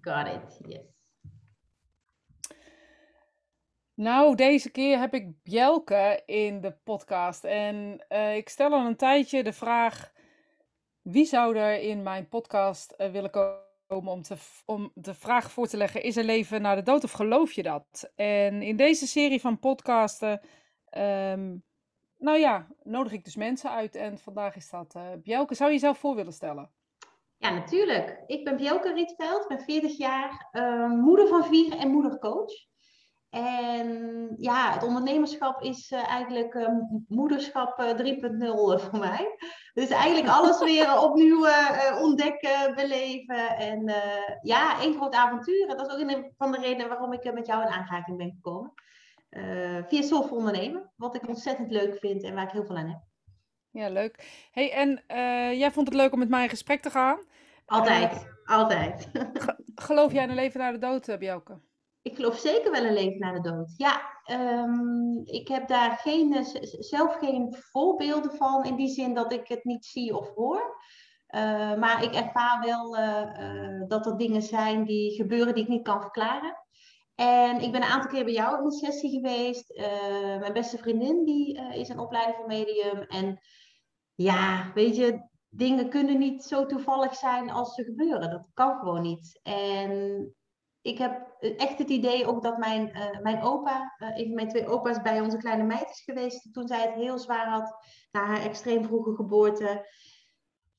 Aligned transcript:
Got 0.00 0.26
it, 0.26 0.60
yes. 0.68 0.98
Nou, 3.98 4.34
deze 4.34 4.70
keer 4.70 4.98
heb 4.98 5.14
ik 5.14 5.42
Bjelke 5.42 6.22
in 6.26 6.60
de 6.60 6.76
podcast. 6.84 7.44
En 7.44 8.04
uh, 8.08 8.36
ik 8.36 8.48
stel 8.48 8.72
al 8.72 8.86
een 8.86 8.96
tijdje 8.96 9.42
de 9.42 9.52
vraag: 9.52 10.12
wie 11.02 11.24
zou 11.24 11.56
er 11.56 11.80
in 11.80 12.02
mijn 12.02 12.28
podcast 12.28 12.94
uh, 12.98 13.10
willen 13.10 13.30
komen 13.30 14.12
om, 14.12 14.22
te, 14.22 14.36
om 14.66 14.90
de 14.94 15.14
vraag 15.14 15.50
voor 15.50 15.66
te 15.66 15.76
leggen: 15.76 16.02
is 16.02 16.16
er 16.16 16.24
leven 16.24 16.62
na 16.62 16.74
de 16.74 16.82
dood 16.82 17.04
of 17.04 17.12
geloof 17.12 17.52
je 17.52 17.62
dat? 17.62 18.12
En 18.14 18.62
in 18.62 18.76
deze 18.76 19.06
serie 19.06 19.40
van 19.40 19.58
podcasten, 19.58 20.40
um, 20.90 21.64
nou 22.16 22.38
ja, 22.38 22.66
nodig 22.82 23.12
ik 23.12 23.24
dus 23.24 23.36
mensen 23.36 23.70
uit. 23.70 23.94
En 23.94 24.18
vandaag 24.18 24.56
is 24.56 24.70
dat 24.70 24.94
uh, 24.96 25.02
Bjelke. 25.22 25.54
Zou 25.54 25.70
je 25.70 25.74
jezelf 25.74 25.98
voor 25.98 26.14
willen 26.14 26.32
stellen? 26.32 26.70
Ja, 27.38 27.50
natuurlijk. 27.50 28.22
Ik 28.26 28.44
ben 28.44 28.56
Bjelke 28.56 28.92
Rietveld, 28.92 29.48
ben 29.48 29.60
40 29.60 29.96
jaar, 29.96 30.48
moeder 30.88 31.28
van 31.28 31.44
vier 31.44 31.78
en 31.78 31.90
moedercoach. 31.90 32.52
En 33.30 34.28
ja, 34.36 34.72
het 34.72 34.82
ondernemerschap 34.82 35.62
is 35.62 35.90
uh, 35.90 36.08
eigenlijk 36.08 36.54
uh, 36.54 36.68
moederschap 37.08 37.80
uh, 37.80 37.88
3.0 37.88 38.84
voor 38.84 38.98
mij. 38.98 39.36
Dus 39.74 39.88
eigenlijk 39.88 40.28
alles 40.28 40.58
weer 40.58 41.00
opnieuw 41.00 41.46
ontdekken, 42.00 42.74
beleven. 42.74 43.56
En 43.56 43.92
ja, 44.42 44.80
één 44.80 44.94
groot 44.94 45.14
avontuur. 45.14 45.66
Dat 45.66 45.86
is 45.86 45.92
ook 45.92 46.00
een 46.00 46.32
van 46.36 46.52
de 46.52 46.58
redenen 46.58 46.88
waarom 46.88 47.12
ik 47.12 47.32
met 47.32 47.46
jou 47.46 47.62
in 47.62 47.68
aanraking 47.68 48.16
ben 48.16 48.30
gekomen. 48.30 48.72
via 49.88 50.02
Soulful 50.02 50.36
Ondernemen, 50.36 50.92
wat 50.96 51.14
ik 51.14 51.28
ontzettend 51.28 51.70
leuk 51.70 51.98
vind 51.98 52.22
en 52.22 52.34
waar 52.34 52.44
ik 52.44 52.50
heel 52.50 52.64
veel 52.64 52.76
aan 52.76 52.88
heb. 52.88 53.07
Ja, 53.70 53.88
leuk. 53.88 54.46
Hey, 54.50 54.72
en 54.72 55.02
jij 55.58 55.70
vond 55.70 55.86
het 55.86 55.96
leuk 55.96 56.12
om 56.12 56.18
met 56.18 56.28
mij 56.28 56.42
in 56.42 56.48
gesprek 56.48 56.82
te 56.82 56.90
gaan? 56.90 57.18
Altijd, 57.66 58.26
altijd. 58.44 59.10
geloof 59.74 60.12
jij 60.12 60.22
in 60.22 60.28
een 60.28 60.34
leven 60.34 60.60
na 60.60 60.72
de 60.72 60.78
dood, 60.78 61.18
Bjelke? 61.18 61.60
Ik 62.02 62.16
geloof 62.16 62.38
zeker 62.38 62.70
wel 62.70 62.84
een 62.84 62.92
leven 62.92 63.18
na 63.18 63.32
de 63.32 63.40
dood. 63.40 63.74
Ja, 63.76 64.00
um, 64.30 65.20
ik 65.24 65.48
heb 65.48 65.68
daar 65.68 65.96
geen, 65.96 66.34
eh, 66.34 66.44
zelf 66.78 67.14
geen 67.14 67.56
voorbeelden 67.58 68.32
van 68.32 68.64
in 68.64 68.76
die 68.76 68.88
zin 68.88 69.14
dat 69.14 69.32
ik 69.32 69.48
het 69.48 69.64
niet 69.64 69.84
zie 69.84 70.16
of 70.16 70.34
hoor. 70.34 70.76
Uh, 71.28 71.74
maar 71.74 72.02
ik 72.02 72.14
ervaar 72.14 72.60
wel 72.64 72.96
dat 73.88 74.06
er 74.06 74.16
dingen 74.16 74.42
zijn 74.42 74.84
die 74.84 75.14
gebeuren 75.14 75.54
die 75.54 75.62
ik 75.62 75.68
niet 75.68 75.82
kan 75.82 76.00
verklaren. 76.00 76.56
En 77.14 77.60
ik 77.60 77.72
ben 77.72 77.82
een 77.82 77.88
aantal 77.88 78.10
keer 78.10 78.24
bij 78.24 78.32
jou 78.32 78.58
in 78.58 78.64
een 78.64 78.70
sessie 78.70 79.10
geweest. 79.10 79.72
mijn 80.38 80.52
beste 80.52 80.78
vriendin 80.78 81.24
die 81.24 81.60
is 81.72 81.88
een 81.88 81.98
opleider 81.98 82.34
van 82.34 82.46
medium. 82.46 83.02
En 83.02 83.40
ja, 84.22 84.70
weet 84.74 84.96
je, 84.96 85.20
dingen 85.48 85.88
kunnen 85.88 86.18
niet 86.18 86.44
zo 86.44 86.66
toevallig 86.66 87.14
zijn 87.14 87.50
als 87.50 87.74
ze 87.74 87.84
gebeuren. 87.84 88.30
Dat 88.30 88.50
kan 88.54 88.78
gewoon 88.78 89.02
niet. 89.02 89.40
En 89.42 90.34
ik 90.82 90.98
heb 90.98 91.36
echt 91.40 91.78
het 91.78 91.90
idee 91.90 92.26
ook 92.26 92.42
dat 92.42 92.58
mijn, 92.58 92.88
uh, 92.88 93.20
mijn 93.20 93.42
opa, 93.42 93.94
uh, 93.98 94.18
een 94.18 94.34
mijn 94.34 94.48
twee 94.48 94.66
opa's, 94.66 95.02
bij 95.02 95.20
onze 95.20 95.36
kleine 95.36 95.64
meid 95.64 95.90
is 95.90 96.02
geweest 96.04 96.52
toen 96.52 96.66
zij 96.66 96.80
het 96.80 96.94
heel 96.94 97.18
zwaar 97.18 97.48
had 97.48 97.76
na 98.12 98.24
haar 98.24 98.42
extreem 98.42 98.84
vroege 98.84 99.14
geboorte. 99.14 99.88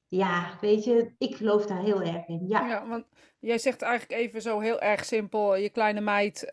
Ja, 0.08 0.58
weet 0.62 0.84
je, 0.84 1.14
ik 1.18 1.36
geloof 1.36 1.66
daar 1.66 1.82
heel 1.82 2.02
erg 2.02 2.28
in. 2.28 2.46
Ja, 2.48 2.68
ja 2.68 2.88
want 2.88 3.06
jij 3.40 3.58
zegt 3.58 3.82
eigenlijk 3.82 4.22
even 4.22 4.42
zo 4.42 4.60
heel 4.60 4.80
erg 4.80 5.06
simpel, 5.06 5.56
je 5.56 5.70
kleine 5.70 6.02
meid 6.02 6.52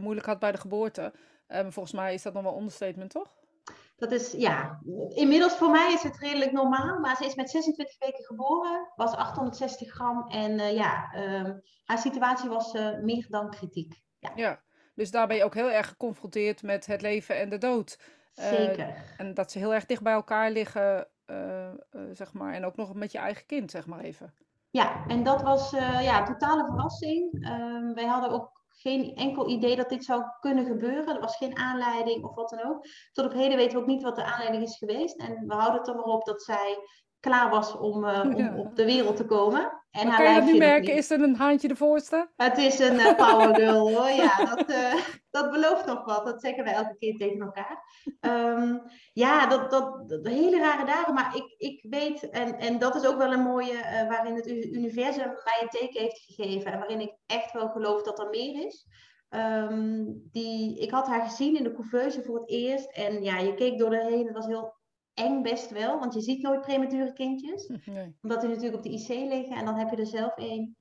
moeilijk 0.00 0.26
had 0.26 0.38
bij 0.38 0.52
de 0.52 0.58
geboorte. 0.58 1.12
volgens 1.48 1.92
mij 1.92 2.14
is 2.14 2.22
dat 2.22 2.32
nog 2.32 2.42
wel 2.42 2.58
understatement, 2.58 3.10
toch? 3.10 3.37
Dat 3.98 4.12
is, 4.12 4.32
ja, 4.32 4.80
inmiddels 5.08 5.56
voor 5.56 5.70
mij 5.70 5.92
is 5.92 6.02
het 6.02 6.18
redelijk 6.18 6.52
normaal, 6.52 6.98
maar 6.98 7.16
ze 7.16 7.24
is 7.24 7.34
met 7.34 7.50
26 7.50 7.98
weken 7.98 8.24
geboren, 8.24 8.92
was 8.96 9.14
860 9.14 9.92
gram 9.92 10.28
en 10.28 10.50
uh, 10.50 10.74
ja, 10.74 11.14
um, 11.16 11.62
haar 11.84 11.98
situatie 11.98 12.48
was 12.48 12.74
uh, 12.74 12.98
meer 12.98 13.26
dan 13.28 13.50
kritiek. 13.50 14.02
Ja. 14.18 14.32
ja, 14.34 14.60
dus 14.94 15.10
daar 15.10 15.26
ben 15.26 15.36
je 15.36 15.44
ook 15.44 15.54
heel 15.54 15.70
erg 15.70 15.88
geconfronteerd 15.88 16.62
met 16.62 16.86
het 16.86 17.02
leven 17.02 17.38
en 17.38 17.48
de 17.48 17.58
dood. 17.58 17.98
Uh, 18.34 18.44
Zeker. 18.44 19.14
En 19.16 19.34
dat 19.34 19.52
ze 19.52 19.58
heel 19.58 19.74
erg 19.74 19.86
dicht 19.86 20.02
bij 20.02 20.12
elkaar 20.12 20.50
liggen, 20.50 21.08
zeg 22.12 22.32
maar, 22.32 22.54
en 22.54 22.64
ook 22.64 22.76
nog 22.76 22.94
met 22.94 23.12
je 23.12 23.18
eigen 23.18 23.46
kind, 23.46 23.70
zeg 23.70 23.86
maar 23.86 24.00
even. 24.00 24.34
Ja, 24.70 25.06
en 25.06 25.22
dat 25.22 25.42
was 25.42 25.70
ja, 25.70 26.20
een 26.20 26.26
totale 26.26 26.64
verrassing. 26.64 27.44
Ehm, 27.44 27.94
wij 27.94 28.06
hadden 28.06 28.30
ook 28.30 28.57
geen 28.80 29.14
enkel 29.14 29.48
idee 29.48 29.76
dat 29.76 29.88
dit 29.88 30.04
zou 30.04 30.22
kunnen 30.40 30.66
gebeuren. 30.66 31.14
Er 31.14 31.20
was 31.20 31.36
geen 31.36 31.56
aanleiding 31.56 32.24
of 32.24 32.34
wat 32.34 32.48
dan 32.48 32.64
ook. 32.64 32.86
Tot 33.12 33.24
op 33.24 33.32
heden 33.32 33.56
weten 33.56 33.76
we 33.76 33.82
ook 33.82 33.88
niet 33.88 34.02
wat 34.02 34.16
de 34.16 34.24
aanleiding 34.24 34.62
is 34.62 34.76
geweest. 34.76 35.16
En 35.16 35.46
we 35.46 35.54
houden 35.54 35.78
het 35.78 35.88
er 35.88 35.94
maar 35.94 36.04
op 36.04 36.24
dat 36.24 36.42
zij 36.42 36.78
klaar 37.20 37.50
was 37.50 37.76
om, 37.76 38.04
uh, 38.04 38.20
om 38.34 38.58
op 38.58 38.76
de 38.76 38.84
wereld 38.84 39.16
te 39.16 39.24
komen. 39.24 39.78
En 39.90 40.06
maar 40.06 40.16
kan 40.16 40.32
je 40.32 40.40
dat 40.40 40.50
nu 40.50 40.58
merken? 40.58 40.94
Is 40.94 41.10
er 41.10 41.22
een 41.22 41.36
haantje 41.36 41.68
de 41.68 41.76
voorste? 41.76 42.30
Het 42.36 42.58
is 42.58 42.78
een 42.78 42.94
uh, 43.06 43.14
power 43.14 43.54
girl 43.54 43.90
hoor. 43.90 44.08
Ja, 44.08 44.44
dat, 44.44 44.70
uh, 44.70 44.94
dat 45.30 45.50
belooft 45.50 45.86
nog 45.86 46.04
wat. 46.04 46.24
Dat 46.24 46.40
zeggen 46.40 46.64
wij 46.64 46.72
elke 46.72 46.96
keer 46.98 47.16
tegen 47.16 47.40
elkaar. 47.40 47.82
Um, 48.20 48.82
ja, 49.12 49.46
dat, 49.46 49.70
dat, 49.70 50.08
dat, 50.08 50.26
hele 50.26 50.58
rare 50.58 50.84
dagen. 50.84 51.14
Maar 51.14 51.36
ik, 51.36 51.54
ik 51.58 51.86
weet, 51.90 52.30
en, 52.30 52.58
en 52.58 52.78
dat 52.78 52.94
is 52.94 53.06
ook 53.06 53.18
wel 53.18 53.32
een 53.32 53.42
mooie, 53.42 53.72
uh, 53.72 54.08
waarin 54.08 54.34
het 54.34 54.46
universum 54.46 55.26
mij 55.26 55.58
een 55.60 55.68
teken 55.68 56.00
heeft 56.00 56.24
gegeven. 56.26 56.72
En 56.72 56.78
waarin 56.78 57.00
ik 57.00 57.14
echt 57.26 57.52
wel 57.52 57.68
geloof 57.68 58.02
dat 58.02 58.18
er 58.18 58.28
meer 58.28 58.66
is. 58.66 58.86
Um, 59.30 60.22
die, 60.30 60.80
ik 60.80 60.90
had 60.90 61.06
haar 61.06 61.28
gezien 61.28 61.56
in 61.56 61.64
de 61.64 61.74
couveuse 61.74 62.22
voor 62.22 62.38
het 62.38 62.50
eerst. 62.50 62.90
En 62.90 63.22
ja, 63.22 63.38
je 63.38 63.54
keek 63.54 63.78
door 63.78 63.90
de 63.90 64.04
heen. 64.04 64.26
Het 64.26 64.34
was 64.34 64.46
heel 64.46 64.76
eng 65.18 65.42
best 65.42 65.70
wel, 65.70 65.98
want 65.98 66.14
je 66.14 66.20
ziet 66.20 66.42
nooit 66.42 66.60
premature 66.60 67.12
kindjes. 67.12 67.66
Nee. 67.84 68.16
Omdat 68.22 68.40
die 68.40 68.48
natuurlijk 68.48 68.76
op 68.76 68.82
de 68.82 68.90
IC 68.90 69.08
liggen 69.08 69.56
en 69.56 69.64
dan 69.64 69.74
heb 69.74 69.90
je 69.90 69.96
er 69.96 70.06
zelf 70.06 70.36
één. 70.36 70.76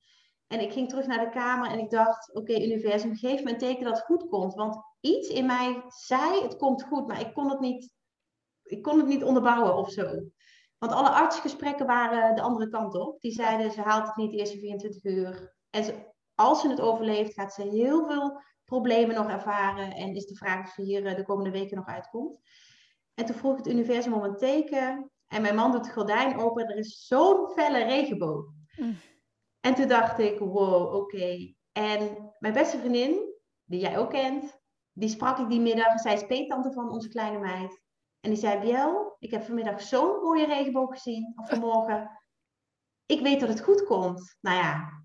En 0.47 0.59
ik 0.59 0.71
ging 0.71 0.89
terug 0.89 1.07
naar 1.07 1.25
de 1.25 1.29
kamer 1.29 1.71
en 1.71 1.79
ik 1.79 1.89
dacht, 1.89 2.29
oké 2.29 2.51
okay, 2.51 2.65
universum, 2.65 3.15
geef 3.15 3.43
me 3.43 3.51
een 3.51 3.57
teken 3.57 3.83
dat 3.83 3.95
het 3.95 4.05
goed 4.05 4.27
komt. 4.27 4.53
Want 4.53 4.77
iets 4.99 5.27
in 5.27 5.45
mij 5.45 5.83
zei, 5.87 6.41
het 6.41 6.55
komt 6.55 6.83
goed, 6.83 7.07
maar 7.07 7.19
ik 7.19 7.33
kon 7.33 7.49
het 7.49 7.59
niet, 7.59 7.91
ik 8.63 8.81
kon 8.81 8.97
het 8.97 9.07
niet 9.07 9.23
onderbouwen 9.23 9.77
of 9.77 9.91
zo. 9.91 10.03
Want 10.77 10.91
alle 10.91 11.09
artsgesprekken 11.09 11.85
waren 11.85 12.35
de 12.35 12.41
andere 12.41 12.69
kant 12.69 12.95
op. 12.95 13.21
Die 13.21 13.31
zeiden, 13.31 13.71
ze 13.71 13.81
haalt 13.81 14.07
het 14.07 14.15
niet 14.15 14.31
de 14.31 14.37
eerste 14.37 14.59
24 14.59 15.03
uur. 15.03 15.55
En 15.69 15.83
ze, 15.83 15.93
als 16.35 16.61
ze 16.61 16.69
het 16.69 16.81
overleeft, 16.81 17.33
gaat 17.33 17.53
ze 17.53 17.61
heel 17.61 18.05
veel 18.05 18.41
problemen 18.65 19.15
nog 19.15 19.29
ervaren. 19.29 19.91
En 19.91 20.15
is 20.15 20.25
de 20.25 20.35
vraag 20.35 20.67
of 20.67 20.73
ze 20.73 20.81
hier 20.81 21.05
eh, 21.05 21.15
de 21.15 21.23
komende 21.23 21.51
weken 21.51 21.77
nog 21.77 21.87
uitkomt. 21.87 22.39
En 23.17 23.25
toen 23.25 23.35
vroeg 23.35 23.57
het 23.57 23.67
universum 23.67 24.13
om 24.13 24.23
een 24.23 24.37
teken. 24.37 25.11
En 25.27 25.41
mijn 25.41 25.55
man 25.55 25.71
doet 25.71 25.85
het 25.85 25.93
gordijn 25.93 26.39
open. 26.39 26.67
Er 26.67 26.77
is 26.77 27.05
zo'n 27.07 27.49
felle 27.49 27.83
regenboog. 27.83 28.45
Mm. 28.75 28.95
En 29.59 29.75
toen 29.75 29.87
dacht 29.87 30.19
ik, 30.19 30.39
wow, 30.39 30.95
oké. 30.95 31.53
En 31.71 32.31
mijn 32.39 32.53
beste 32.53 32.77
vriendin, 32.77 33.33
die 33.63 33.79
jij 33.79 33.97
ook 33.97 34.09
kent, 34.09 34.59
die 34.93 35.09
sprak 35.09 35.37
ik 35.37 35.49
die 35.49 35.59
middag. 35.59 35.99
Zij 35.99 36.13
is 36.13 36.25
peetante 36.25 36.71
van 36.71 36.89
onze 36.89 37.09
kleine 37.09 37.39
meid. 37.39 37.81
En 38.19 38.29
die 38.29 38.39
zei, 38.39 38.59
Biel, 38.59 39.15
ik 39.19 39.31
heb 39.31 39.43
vanmiddag 39.43 39.81
zo'n 39.81 40.19
mooie 40.21 40.45
regenboog 40.45 40.93
gezien. 40.93 41.33
Of 41.35 41.49
vanmorgen. 41.49 42.19
Ik 43.05 43.21
weet 43.21 43.39
dat 43.39 43.49
het 43.49 43.61
goed 43.61 43.83
komt. 43.83 44.37
Nou 44.41 44.57
ja, 44.57 45.03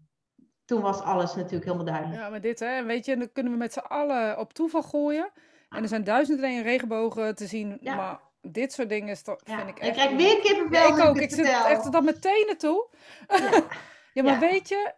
toen 0.64 0.80
was 0.80 1.00
alles 1.00 1.34
natuurlijk 1.34 1.64
helemaal 1.64 1.86
duidelijk. 1.86 2.20
Ja, 2.20 2.28
maar 2.28 2.40
dit, 2.40 2.60
hè, 2.60 2.84
weet 2.84 3.04
je, 3.04 3.16
dan 3.16 3.32
kunnen 3.32 3.52
we 3.52 3.58
met 3.58 3.72
z'n 3.72 3.78
allen 3.78 4.38
op 4.38 4.52
toeval 4.52 4.82
gooien. 4.82 5.32
En 5.72 5.82
er 5.82 5.88
zijn 5.88 6.04
duizenden 6.04 6.44
en 6.44 6.62
regenbogen 6.62 7.34
te 7.34 7.46
zien, 7.46 7.78
maar 7.82 8.20
dit 8.40 8.72
soort 8.72 8.88
dingen 8.88 9.08
is 9.08 9.22
toch, 9.22 9.40
vind 9.44 9.68
ik 9.68 9.78
echt... 9.78 9.88
Ik 9.88 9.92
krijg 9.92 10.16
weer 10.16 10.40
kippenvel 10.40 10.88
ja, 10.88 10.96
ik 10.96 11.08
ook, 11.08 11.18
ik 11.18 11.30
zit 11.30 11.46
echt 11.46 11.92
dan 11.92 12.04
meteen 12.04 12.44
naartoe. 12.46 12.88
Ja, 13.28 13.62
ja 14.14 14.22
maar 14.22 14.38
weet 14.38 14.68
je, 14.68 14.92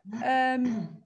um, 0.57 1.03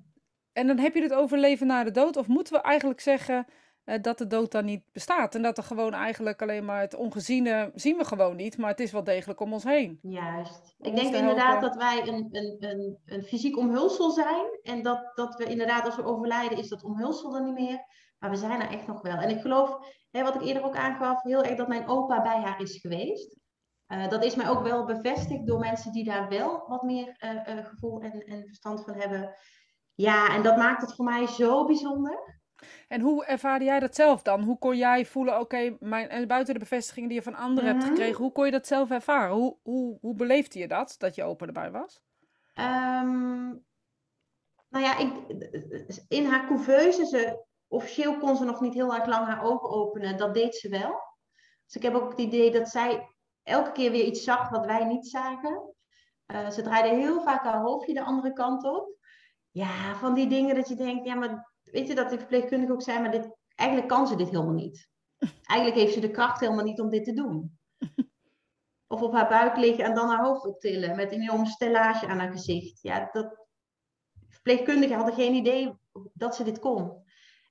en 0.53 0.67
dan 0.67 0.79
heb 0.79 0.95
je 0.95 1.03
het 1.03 1.13
over 1.13 1.39
leven 1.39 1.67
na 1.67 1.85
de 1.85 1.91
dood, 1.91 2.17
of 2.17 2.27
moeten 2.27 2.53
we 2.53 2.61
eigenlijk 2.61 3.01
zeggen 3.01 3.47
uh, 3.85 3.95
dat 4.03 4.19
de 4.19 4.27
dood 4.27 4.53
dan 4.53 4.65
niet 4.65 4.83
bestaat? 4.93 5.35
En 5.35 5.43
dat 5.43 5.59
er 5.59 5.65
gewoon 5.65 5.95
eigenlijk 5.95 6.43
alleen 6.43 6.65
maar 6.65 6.81
het 6.81 6.95
ongeziene 6.95 7.71
zien 7.75 7.97
we 7.97 8.05
gewoon 8.05 8.37
niet, 8.37 8.59
maar 8.59 8.71
het 8.71 8.81
is 8.81 8.93
wel 8.93 9.05
degelijk 9.05 9.41
om 9.41 9.53
ons 9.53 9.65
heen. 9.65 9.99
Juist. 10.03 10.75
ik 10.81 10.97
denk 10.97 11.15
inderdaad 11.15 11.61
dat 11.61 11.77
wij 11.77 12.09
een, 12.09 12.29
een, 12.33 12.57
een, 12.59 12.99
een 13.07 13.23
fysiek 13.23 13.57
omhulsel 13.57 14.11
zijn 14.11 14.59
en 14.63 14.83
dat, 14.83 15.11
dat 15.15 15.35
we 15.35 15.45
inderdaad 15.45 15.85
als 15.85 15.97
we 15.97 16.05
overlijden 16.05 16.59
is 16.59 16.69
dat 16.69 16.85
omhulsel 16.85 17.37
er 17.37 17.43
niet 17.43 17.55
meer. 17.55 17.85
Maar 18.19 18.31
we 18.31 18.37
zijn 18.37 18.61
er 18.61 18.71
echt 18.71 18.87
nog 18.87 19.03
wel. 19.03 19.17
En 19.17 19.29
ik 19.29 19.41
geloof, 19.41 19.79
hè, 20.11 20.23
wat 20.23 20.35
ik 20.35 20.43
eerder 20.43 20.65
ook 20.65 20.77
aangaf, 20.77 21.23
heel 21.23 21.43
erg 21.43 21.57
dat 21.57 21.69
mijn 21.69 21.89
opa 21.89 22.23
bij 22.23 22.41
haar 22.41 22.61
is 22.61 22.81
geweest. 22.81 23.37
Uh, 23.89 24.09
dat 24.09 24.25
is 24.25 24.35
mij 24.35 24.49
ook 24.49 24.63
wel 24.63 24.85
bevestigd 24.85 25.47
door 25.47 25.59
mensen 25.59 25.93
die 25.93 26.05
daar 26.05 26.29
wel 26.29 26.65
wat 26.67 26.83
meer 26.83 27.17
uh, 27.25 27.57
uh, 27.57 27.67
gevoel 27.67 28.01
en, 28.01 28.13
en, 28.13 28.47
verstand 28.47 28.85
van 28.85 28.95
hebben. 28.95 29.35
Ja, 29.95 30.35
en 30.35 30.43
dat 30.43 30.57
maakt 30.57 30.81
het 30.81 30.95
voor 30.95 31.05
mij 31.05 31.27
zo 31.27 31.67
bijzonder. 31.67 32.41
En 32.89 33.01
hoe 33.01 33.25
ervaarde 33.25 33.65
jij 33.65 33.81
dat 33.81 33.95
zelf 33.95 34.23
dan? 34.23 34.43
Hoe 34.43 34.59
kon 34.59 34.77
jij 34.77 35.07
voelen, 35.07 35.41
oké, 35.41 35.75
okay, 35.81 36.27
buiten 36.27 36.55
de 36.55 36.61
bevestiging 36.61 37.07
die 37.07 37.17
je 37.17 37.23
van 37.23 37.35
anderen 37.35 37.71
hebt 37.71 37.83
mhm. 37.83 37.89
gekregen, 37.89 38.23
hoe 38.23 38.33
kon 38.33 38.45
je 38.45 38.51
dat 38.51 38.67
zelf 38.67 38.91
ervaren? 38.91 39.35
Hoe, 39.35 39.57
hoe, 39.63 39.99
hoe 40.01 40.15
beleefde 40.15 40.59
je 40.59 40.69
dat, 40.69 40.95
dat 40.99 41.15
je 41.15 41.25
opa 41.25 41.47
erbij 41.47 41.71
was? 41.71 42.03
Um, 42.55 43.65
nou 44.69 44.85
ja, 44.85 44.99
ik, 44.99 45.13
in 46.09 46.25
haar 46.25 46.47
couveuse, 46.47 47.07
ze 47.07 47.47
officieel 47.69 48.19
kon 48.19 48.37
ze 48.37 48.45
nog 48.45 48.61
niet 48.61 48.75
heel 48.75 48.95
erg 48.95 49.07
lang 49.07 49.27
haar 49.27 49.43
ogen 49.43 49.71
openen. 49.71 50.17
Dat 50.17 50.35
deed 50.35 50.55
ze 50.55 50.69
wel. 50.69 51.07
Dus 51.65 51.75
ik 51.77 51.83
heb 51.83 51.95
ook 51.95 52.11
het 52.11 52.19
idee 52.19 52.51
dat 52.51 52.69
zij 52.69 53.15
elke 53.43 53.73
keer 53.73 53.91
weer 53.91 54.05
iets 54.05 54.25
zag 54.25 54.49
wat 54.49 54.67
wij 54.67 54.85
niet 54.85 55.07
zagen. 55.07 55.75
Uh, 56.27 56.51
ze 56.51 56.63
draaide 56.63 56.97
heel 56.97 57.23
vaak 57.23 57.45
haar 57.45 57.61
hoofdje 57.61 57.95
de 57.95 58.05
andere 58.05 58.33
kant 58.33 58.65
op. 58.65 58.97
ja, 59.51 59.95
van 59.95 60.15
die 60.15 60.29
dingen 60.29 60.55
dat 60.55 60.69
je 60.69 60.75
denkt, 60.75 61.05
ja, 61.05 61.15
maar 61.15 61.53
weet 61.63 61.87
je 61.89 61.95
dat 61.95 62.09
die 62.09 62.19
verpleegkundige 62.19 62.73
ook 62.73 62.83
zijn, 62.83 63.03
maar 63.03 63.11
dit, 63.11 63.37
eigenlijk 63.55 63.89
kan 63.89 64.07
ze 64.07 64.17
dit 64.17 64.29
helemaal 64.29 64.53
niet. 64.53 64.89
Eigenlijk 65.43 65.81
heeft 65.81 65.95
ze 65.95 66.01
de 66.01 66.11
kracht 66.11 66.41
helemaal 66.41 66.65
niet 66.65 66.81
om 66.81 66.91
dit 66.91 67.05
te 67.05 67.13
doen. 67.13 67.59
Of 68.93 69.03
op 69.03 69.13
haar 69.13 69.29
buik 69.29 69.57
liggen 69.57 69.85
en 69.85 69.95
dan 69.95 70.09
haar 70.09 70.25
hoofd 70.25 70.47
optillen 70.47 70.97
met 70.97 71.13
een 71.13 71.21
enorme 71.21 71.47
stellage 71.47 72.07
aan 72.07 72.19
haar 72.19 72.33
gezicht. 72.33 72.83
Ja, 72.83 73.09
dat, 73.13 73.47
verpleegkundigen 74.29 74.97
hadden 74.97 75.15
geen 75.15 75.35
idee 75.35 75.79
dat 76.13 76.37
ze 76.37 76.45
dit 76.45 76.59
kon. 76.59 77.07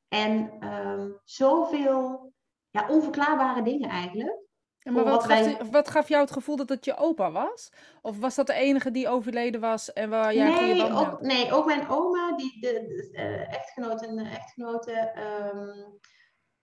En 0.08 0.66
um, 0.68 1.20
zoveel 1.24 2.32
ja, 2.70 2.88
onverklaarbare 2.90 3.64
dingen 3.64 3.90
eigenlijk. 3.90 4.40
maar 4.84 5.04
wat, 5.04 5.24
gaf, 5.24 5.70
wat, 5.72 5.90
gaf 5.90 6.08
jou 6.08 6.22
het 6.22 6.32
gevoel 6.32 6.56
dat 6.56 6.70
het 6.70 6.86
je 6.86 6.98
opa 6.98 7.32
was? 7.32 7.72
Of 8.02 8.20
was 8.20 8.36
dat 8.36 8.48
de 8.48 8.54
enige 8.54 8.92
die 8.92 9.08
overleden 9.08 9.62
was 9.62 9.94
en 9.94 10.10
waar 10.10 10.34
jij 10.34 10.50
nee, 10.50 10.94
ook, 10.94 11.22
nee, 11.22 11.54
ook 11.54 11.66
mijn 11.66 11.90
oma, 11.90 12.36
die, 12.36 12.60
de, 12.60 12.72
de 13.12 13.46
echtgenote 13.50 14.08
en 14.08 14.18
echtgenote. 14.18 15.12
Um, 15.54 16.00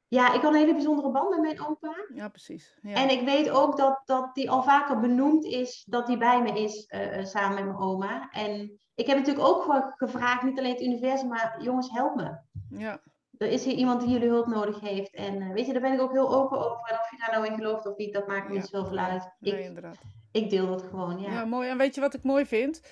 ja, 0.08 0.32
ik 0.32 0.42
had 0.42 0.52
een 0.52 0.58
hele 0.58 0.74
bijzondere 0.74 1.10
band 1.10 1.30
met 1.30 1.40
mijn 1.40 1.66
opa. 1.66 1.94
Ja, 2.14 2.28
precies. 2.28 2.78
Ja. 2.82 2.94
En 2.94 3.10
ik 3.10 3.24
weet 3.24 3.50
ook 3.50 3.76
dat, 3.76 4.02
dat 4.04 4.34
die 4.34 4.50
al 4.50 4.62
vaker 4.62 5.00
benoemd 5.00 5.44
is 5.44 5.84
dat 5.86 6.06
hij 6.06 6.18
bij 6.18 6.42
me 6.42 6.60
is 6.60 6.90
uh, 6.90 7.24
samen 7.24 7.54
met 7.54 7.64
mijn 7.64 7.78
oma. 7.78 8.30
En 8.30 8.80
ik 8.94 9.06
heb 9.06 9.18
natuurlijk 9.18 9.46
ook 9.46 9.92
gevraagd, 9.96 10.42
niet 10.42 10.58
alleen 10.58 10.72
het 10.72 10.82
universum, 10.82 11.28
maar 11.28 11.56
jongens, 11.62 11.90
help 11.90 12.14
me. 12.14 12.36
Ja. 12.68 13.00
Er 13.38 13.50
is 13.50 13.64
hier 13.64 13.74
iemand 13.74 14.00
die 14.00 14.10
jullie 14.10 14.28
hulp 14.28 14.46
nodig 14.46 14.80
heeft. 14.80 15.14
En 15.14 15.40
uh, 15.40 15.52
weet 15.52 15.66
je, 15.66 15.72
daar 15.72 15.82
ben 15.82 15.92
ik 15.92 16.00
ook 16.00 16.12
heel 16.12 16.34
open 16.34 16.58
over. 16.58 16.88
En 16.90 16.98
of 16.98 17.10
je 17.10 17.16
daar 17.16 17.30
nou 17.32 17.46
in 17.46 17.54
gelooft 17.54 17.86
of 17.86 17.96
niet, 17.96 18.12
dat 18.12 18.26
maakt 18.26 18.48
niet 18.48 18.68
ja. 18.70 18.78
zoveel 18.78 18.98
uit. 18.98 19.34
Nee, 19.38 19.58
ik, 19.58 19.64
inderdaad. 19.64 19.98
Ik 20.32 20.50
deel 20.50 20.66
dat 20.66 20.82
gewoon, 20.82 21.20
ja. 21.20 21.30
Ja, 21.30 21.44
mooi. 21.44 21.68
En 21.68 21.78
weet 21.78 21.94
je 21.94 22.00
wat 22.00 22.14
ik 22.14 22.22
mooi 22.22 22.46
vind? 22.46 22.82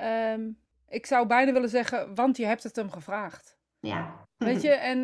Um, 0.00 0.58
ik 0.88 1.06
zou 1.06 1.26
bijna 1.26 1.52
willen 1.52 1.68
zeggen, 1.68 2.14
want 2.14 2.36
je 2.36 2.46
hebt 2.46 2.62
het 2.62 2.76
hem 2.76 2.90
gevraagd. 2.90 3.58
Ja. 3.80 4.26
Weet 4.36 4.62
je, 4.62 4.70
en 4.92 4.98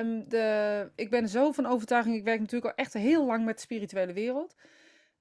um, 0.00 0.28
de, 0.28 0.92
ik 0.94 1.10
ben 1.10 1.28
zo 1.28 1.52
van 1.52 1.66
overtuiging, 1.66 2.16
ik 2.16 2.24
werk 2.24 2.40
natuurlijk 2.40 2.72
al 2.76 2.84
echt 2.84 2.92
heel 2.92 3.26
lang 3.26 3.44
met 3.44 3.54
de 3.54 3.60
spirituele 3.60 4.12
wereld. 4.12 4.54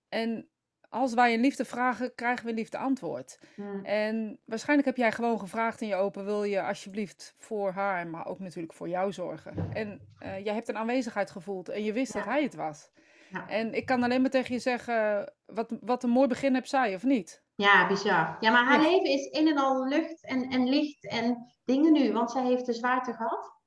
En 0.10 0.50
als 0.90 1.14
wij 1.14 1.34
een 1.34 1.40
liefde 1.40 1.66
vragen, 1.66 2.16
krijgen 2.16 2.44
we 2.46 2.52
een 2.52 2.58
liefde 2.58 2.78
antwoord. 2.78 3.40
Ja. 3.56 3.82
En 3.84 4.40
waarschijnlijk 4.46 4.88
heb 4.88 4.98
jij 4.98 5.12
gewoon 5.12 5.40
gevraagd 5.40 5.82
in 5.82 5.88
je 5.88 5.96
open, 5.96 6.26
wil 6.26 6.44
je 6.44 6.62
alsjeblieft 6.64 7.36
voor 7.38 7.72
haar, 7.72 8.08
maar 8.08 8.26
ook 8.28 8.40
natuurlijk 8.40 8.74
voor 8.74 8.90
jou 8.90 9.12
zorgen. 9.14 9.70
En 9.74 10.02
uh, 10.24 10.44
jij 10.44 10.54
hebt 10.54 10.68
een 10.70 10.78
aanwezigheid 10.78 11.32
gevoeld 11.32 11.70
en 11.70 11.84
je 11.84 11.94
wist 11.94 12.14
Ja. 12.14 12.20
dat 12.20 12.30
hij 12.30 12.44
het 12.44 12.56
was. 12.56 12.90
Ja. 13.30 13.48
En 13.48 13.74
ik 13.74 13.86
kan 13.86 14.04
alleen 14.04 14.22
maar 14.22 14.30
tegen 14.30 14.54
je 14.54 14.60
zeggen, 14.60 15.34
wat, 15.46 15.74
wat 15.82 16.04
een 16.04 16.10
mooi 16.10 16.28
begin 16.28 16.54
heb 16.54 16.66
zij, 16.66 16.96
of 16.96 17.04
niet? 17.04 17.44
Ja, 17.56 17.88
bizar. 17.88 18.38
Ja, 18.40 18.52
maar 18.52 18.64
haar 18.66 18.82
leven 18.82 19.10
is 19.10 19.26
in 19.26 19.48
en 19.48 19.58
al 19.58 19.88
lucht 19.88 20.26
en, 20.26 20.50
en 20.50 20.70
licht 20.70 21.08
en 21.08 21.54
dingen 21.66 21.92
nu, 21.92 22.12
want 22.14 22.32
zij 22.32 22.46
heeft 22.46 22.66
de 22.66 22.74
zwaarte 22.74 23.14
gehad. 23.14 23.58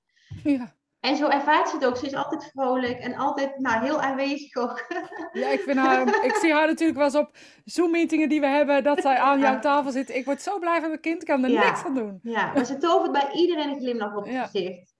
Ja. 0.42 0.74
En 1.02 1.16
zo 1.16 1.28
ervaart 1.28 1.68
ze 1.68 1.74
het 1.74 1.84
ook. 1.86 1.96
Ze 1.96 2.06
is 2.06 2.14
altijd 2.14 2.50
vrolijk 2.54 2.98
en 2.98 3.14
altijd 3.16 3.58
nou, 3.58 3.84
heel 3.84 4.00
aanwezig 4.00 4.56
ook. 4.56 4.86
Ja, 5.32 5.48
ik, 5.48 5.60
vind 5.60 5.78
haar, 5.78 6.24
ik 6.24 6.34
zie 6.34 6.52
haar 6.52 6.66
natuurlijk 6.66 6.98
wel 6.98 7.06
eens 7.06 7.16
op 7.16 7.36
Zoom-meetingen 7.64 8.28
die 8.28 8.40
we 8.40 8.46
hebben, 8.46 8.84
dat 8.84 9.00
zij 9.00 9.18
aan 9.18 9.40
jouw 9.40 9.58
tafel 9.58 9.90
zit. 9.90 10.10
Ik 10.10 10.24
word 10.24 10.42
zo 10.42 10.58
blij 10.58 10.80
van 10.80 10.88
mijn 10.88 11.00
kind, 11.00 11.20
ik 11.22 11.28
kan 11.28 11.44
er 11.44 11.50
Ja. 11.50 11.64
niks 11.66 11.84
aan 11.84 11.94
doen. 11.94 12.18
Ja, 12.22 12.52
maar 12.54 12.64
ze 12.64 12.76
tovert 12.78 13.12
bij 13.12 13.30
iedereen 13.32 13.68
een 13.68 13.78
glimlach 13.78 14.16
op 14.16 14.24
het 14.24 14.32
Ja. 14.32 14.44
gezicht. 14.46 14.91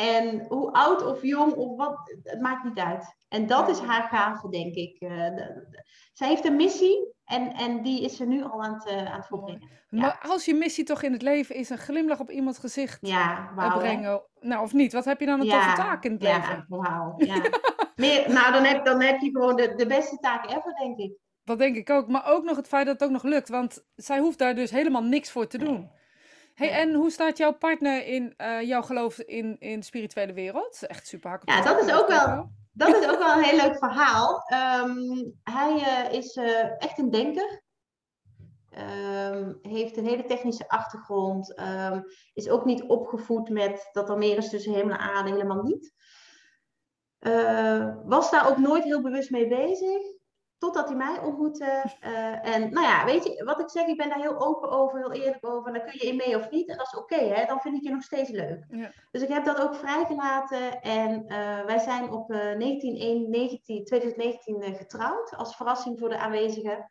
En 0.00 0.44
hoe 0.48 0.72
oud 0.72 1.06
of 1.06 1.22
jong 1.22 1.52
of 1.54 1.76
wat, 1.76 2.14
het 2.22 2.40
maakt 2.40 2.64
niet 2.64 2.78
uit. 2.78 3.16
En 3.28 3.46
dat 3.46 3.66
Ja. 3.66 3.72
is 3.72 3.78
haar 3.78 4.02
gave, 4.02 4.48
denk 4.48 4.74
ik. 4.74 5.00
Eh, 5.00 5.08
de- 5.10 5.66
de- 5.70 5.84
zij 6.12 6.28
heeft 6.28 6.44
een 6.44 6.56
missie 6.56 7.14
en, 7.24 7.52
en 7.52 7.82
die 7.82 8.04
is 8.04 8.16
ze 8.16 8.26
nu 8.26 8.42
al 8.42 8.62
aan 8.62 8.74
het, 8.74 8.86
eh, 8.86 8.96
aan 9.12 9.18
het 9.18 9.26
volbrengen. 9.26 9.68
Ja. 9.88 10.00
Maar 10.00 10.18
als 10.28 10.44
je 10.44 10.54
missie 10.54 10.84
toch 10.84 11.02
in 11.02 11.12
het 11.12 11.22
leven 11.22 11.54
is 11.54 11.70
een 11.70 11.78
glimlach 11.78 12.20
op 12.20 12.30
iemands 12.30 12.58
gezicht 12.58 12.98
Ja, 13.00 13.52
hè? 13.56 13.78
brengen. 13.78 14.22
Nou, 14.40 14.62
of 14.62 14.72
niet? 14.72 14.92
Wat 14.92 15.04
heb 15.04 15.20
je 15.20 15.26
dan 15.26 15.40
een 15.40 15.48
toffe 15.48 15.72
taak 15.76 16.04
in 16.04 16.12
het 16.12 16.22
ja, 16.22 16.36
leven? 16.38 16.64
wauw. 16.68 17.14
Ja. 17.26 17.42
Meer, 17.96 18.32
nou, 18.32 18.52
dan 18.52 18.64
heb, 18.64 18.84
dan 18.84 19.02
heb 19.02 19.20
je 19.20 19.30
gewoon 19.30 19.56
de, 19.56 19.74
de 19.74 19.86
beste 19.86 20.16
taak 20.16 20.46
ever, 20.46 20.74
denk 20.78 20.98
ik. 20.98 21.12
Dat 21.44 21.58
denk 21.58 21.76
ik 21.76 21.90
ook. 21.90 22.08
Maar 22.08 22.26
ook 22.26 22.44
nog 22.44 22.56
het 22.56 22.68
feit 22.68 22.86
dat 22.86 22.94
het 23.00 23.04
ook 23.08 23.14
nog 23.14 23.22
lukt. 23.22 23.48
Want 23.48 23.84
zij 23.94 24.18
hoeft 24.18 24.38
daar 24.38 24.54
dus 24.54 24.70
helemaal 24.70 25.02
niks 25.02 25.30
voor 25.30 25.46
te 25.46 25.58
doen. 25.58 25.90
Hey, 26.54 26.70
en 26.70 26.94
hoe 26.94 27.10
staat 27.10 27.38
jouw 27.38 27.52
partner 27.52 28.06
in 28.06 28.34
eh, 28.36 28.62
jouw 28.62 28.82
geloof 28.82 29.18
in, 29.18 29.56
in 29.58 29.78
de 29.78 29.84
spirituele 29.84 30.32
wereld? 30.32 30.86
Echt 30.86 31.06
super 31.06 31.30
hak 31.30 31.42
Ja, 31.44 31.62
dat 31.62 31.84
is 31.84 31.92
ook 31.92 32.08
wel, 32.08 32.50
dat 32.72 32.96
is 32.96 33.08
ook 33.08 33.18
wel 33.18 33.36
een 33.36 33.42
heel 33.42 33.56
leuk 33.66 33.78
verhaal. 33.78 34.42
Ehm, 34.46 34.98
hij 35.42 35.82
eh, 35.82 36.12
is 36.12 36.36
eh, 36.36 36.82
echt 36.82 36.98
een 36.98 37.10
denker. 37.10 37.62
Ehm, 38.70 39.52
heeft 39.62 39.96
een 39.96 40.06
hele 40.06 40.24
technische 40.24 40.68
achtergrond. 40.68 41.54
ehm, 41.54 42.00
is 42.34 42.48
ook 42.48 42.64
niet 42.64 42.82
opgevoed 42.82 43.48
met 43.48 43.88
dat 43.92 44.08
er 44.08 44.18
meer 44.18 44.36
is 44.36 44.48
tussen 44.48 44.72
hemel 44.72 44.94
en 44.94 45.00
aarde, 45.00 45.30
helemaal 45.30 45.62
niet. 45.62 45.94
Eh, 47.18 47.94
was 48.04 48.30
daar 48.30 48.48
ook 48.50 48.58
nooit 48.58 48.84
heel 48.84 49.02
bewust 49.02 49.30
mee 49.30 49.48
bezig. 49.48 50.02
Totdat 50.60 50.88
hij 50.88 50.96
mij 50.96 51.18
ontmoette. 51.18 51.82
Eh, 52.00 52.54
en 52.54 52.72
nou 52.72 52.86
ja, 52.86 53.04
weet 53.04 53.24
je 53.24 53.44
wat 53.44 53.60
ik 53.60 53.70
zeg? 53.70 53.86
Ik 53.86 53.96
ben 53.96 54.08
daar 54.08 54.18
heel 54.18 54.40
open 54.40 54.70
over, 54.70 54.98
heel 54.98 55.12
eerlijk 55.12 55.46
over. 55.46 55.66
En 55.66 55.72
daar 55.72 55.90
kun 55.90 55.98
je 55.98 56.06
in 56.06 56.16
mee 56.16 56.36
of 56.36 56.50
niet. 56.50 56.68
En 56.68 56.76
dat 56.76 56.86
is 56.86 56.98
oké, 56.98 57.14
hè? 57.14 57.46
Dan 57.46 57.60
vind 57.60 57.76
ik 57.76 57.82
je 57.82 57.90
nog 57.90 58.02
steeds 58.02 58.30
leuk. 58.30 58.64
Ja. 58.68 58.90
Dus 59.10 59.22
ik 59.22 59.28
heb 59.28 59.44
dat 59.44 59.60
ook 59.60 59.74
vrijgelaten. 59.74 60.80
En 60.82 61.26
eh, 61.26 61.64
wij 61.64 61.78
zijn 61.78 62.10
op 62.10 62.30
eh 62.30 62.56
19, 62.56 63.30
19, 63.30 63.84
2019 63.84 64.62
eh, 64.62 64.74
getrouwd. 64.74 65.36
Als 65.36 65.56
verrassing 65.56 65.98
voor 65.98 66.08
de 66.08 66.18
aanwezigen. 66.18 66.86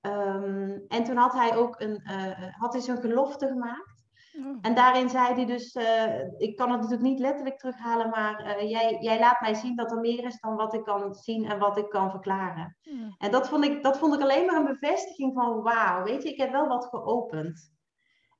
Ehm, 0.00 0.78
en 0.88 1.04
toen 1.04 1.16
had 1.16 1.32
hij 1.32 1.56
ook 1.56 1.80
een, 1.80 2.00
eh, 2.04 2.52
had 2.58 2.72
hij 2.72 2.82
zijn 2.82 3.00
gelofte 3.00 3.46
gemaakt. 3.46 3.93
Oh. 4.38 4.58
En 4.60 4.74
daarin 4.74 5.08
zei 5.08 5.34
hij 5.34 5.46
dus, 5.46 5.72
eh, 5.72 6.28
ik 6.36 6.56
kan 6.56 6.70
het 6.70 6.80
natuurlijk 6.80 7.08
niet 7.08 7.18
letterlijk 7.18 7.58
terughalen, 7.58 8.10
maar 8.10 8.40
eh, 8.40 8.70
jij, 8.70 8.96
jij 9.00 9.18
laat 9.18 9.40
mij 9.40 9.54
zien 9.54 9.76
dat 9.76 9.90
er 9.90 10.00
meer 10.00 10.24
is 10.24 10.40
dan 10.40 10.56
wat 10.56 10.74
ik 10.74 10.84
kan 10.84 11.14
zien 11.14 11.44
en 11.44 11.58
wat 11.58 11.78
ik 11.78 11.88
kan 11.88 12.10
verklaren. 12.10 12.76
Hmm. 12.82 13.14
En 13.18 13.30
dat 13.30 13.48
vond 13.48 13.64
ik, 13.64 13.82
dat 13.82 13.98
vond 13.98 14.14
ik 14.14 14.20
alleen 14.20 14.46
maar 14.46 14.56
een 14.56 14.78
bevestiging 14.78 15.34
van, 15.34 15.62
wauw, 15.62 16.04
weet 16.04 16.22
je, 16.22 16.28
ik 16.28 16.38
heb 16.38 16.50
wel 16.50 16.68
wat 16.68 16.84
geopend. 16.84 17.72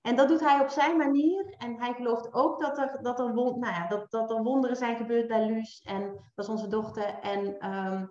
En 0.03 0.17
dat 0.17 0.29
doet 0.29 0.41
hij 0.41 0.61
op 0.61 0.69
zijn 0.69 0.97
manier. 0.97 1.55
En 1.59 1.81
hij 1.81 1.95
gelooft 1.95 2.35
ook 2.35 2.61
dat 2.61 2.79
er, 2.79 2.99
dat 3.03 3.19
er, 3.19 3.35
won, 3.35 3.59
nou 3.59 3.75
ja, 3.75 3.87
dat, 3.87 4.11
dat 4.11 4.31
er 4.31 4.43
wonderen 4.43 4.77
zijn 4.77 4.97
gebeurd 4.97 5.29
bij 5.29 5.47
Luus. 5.47 5.83
En 5.85 6.03
dat 6.35 6.45
is 6.45 6.51
onze 6.51 6.69
dochter. 6.69 7.19
En 7.21 7.59
ehm, 7.59 8.07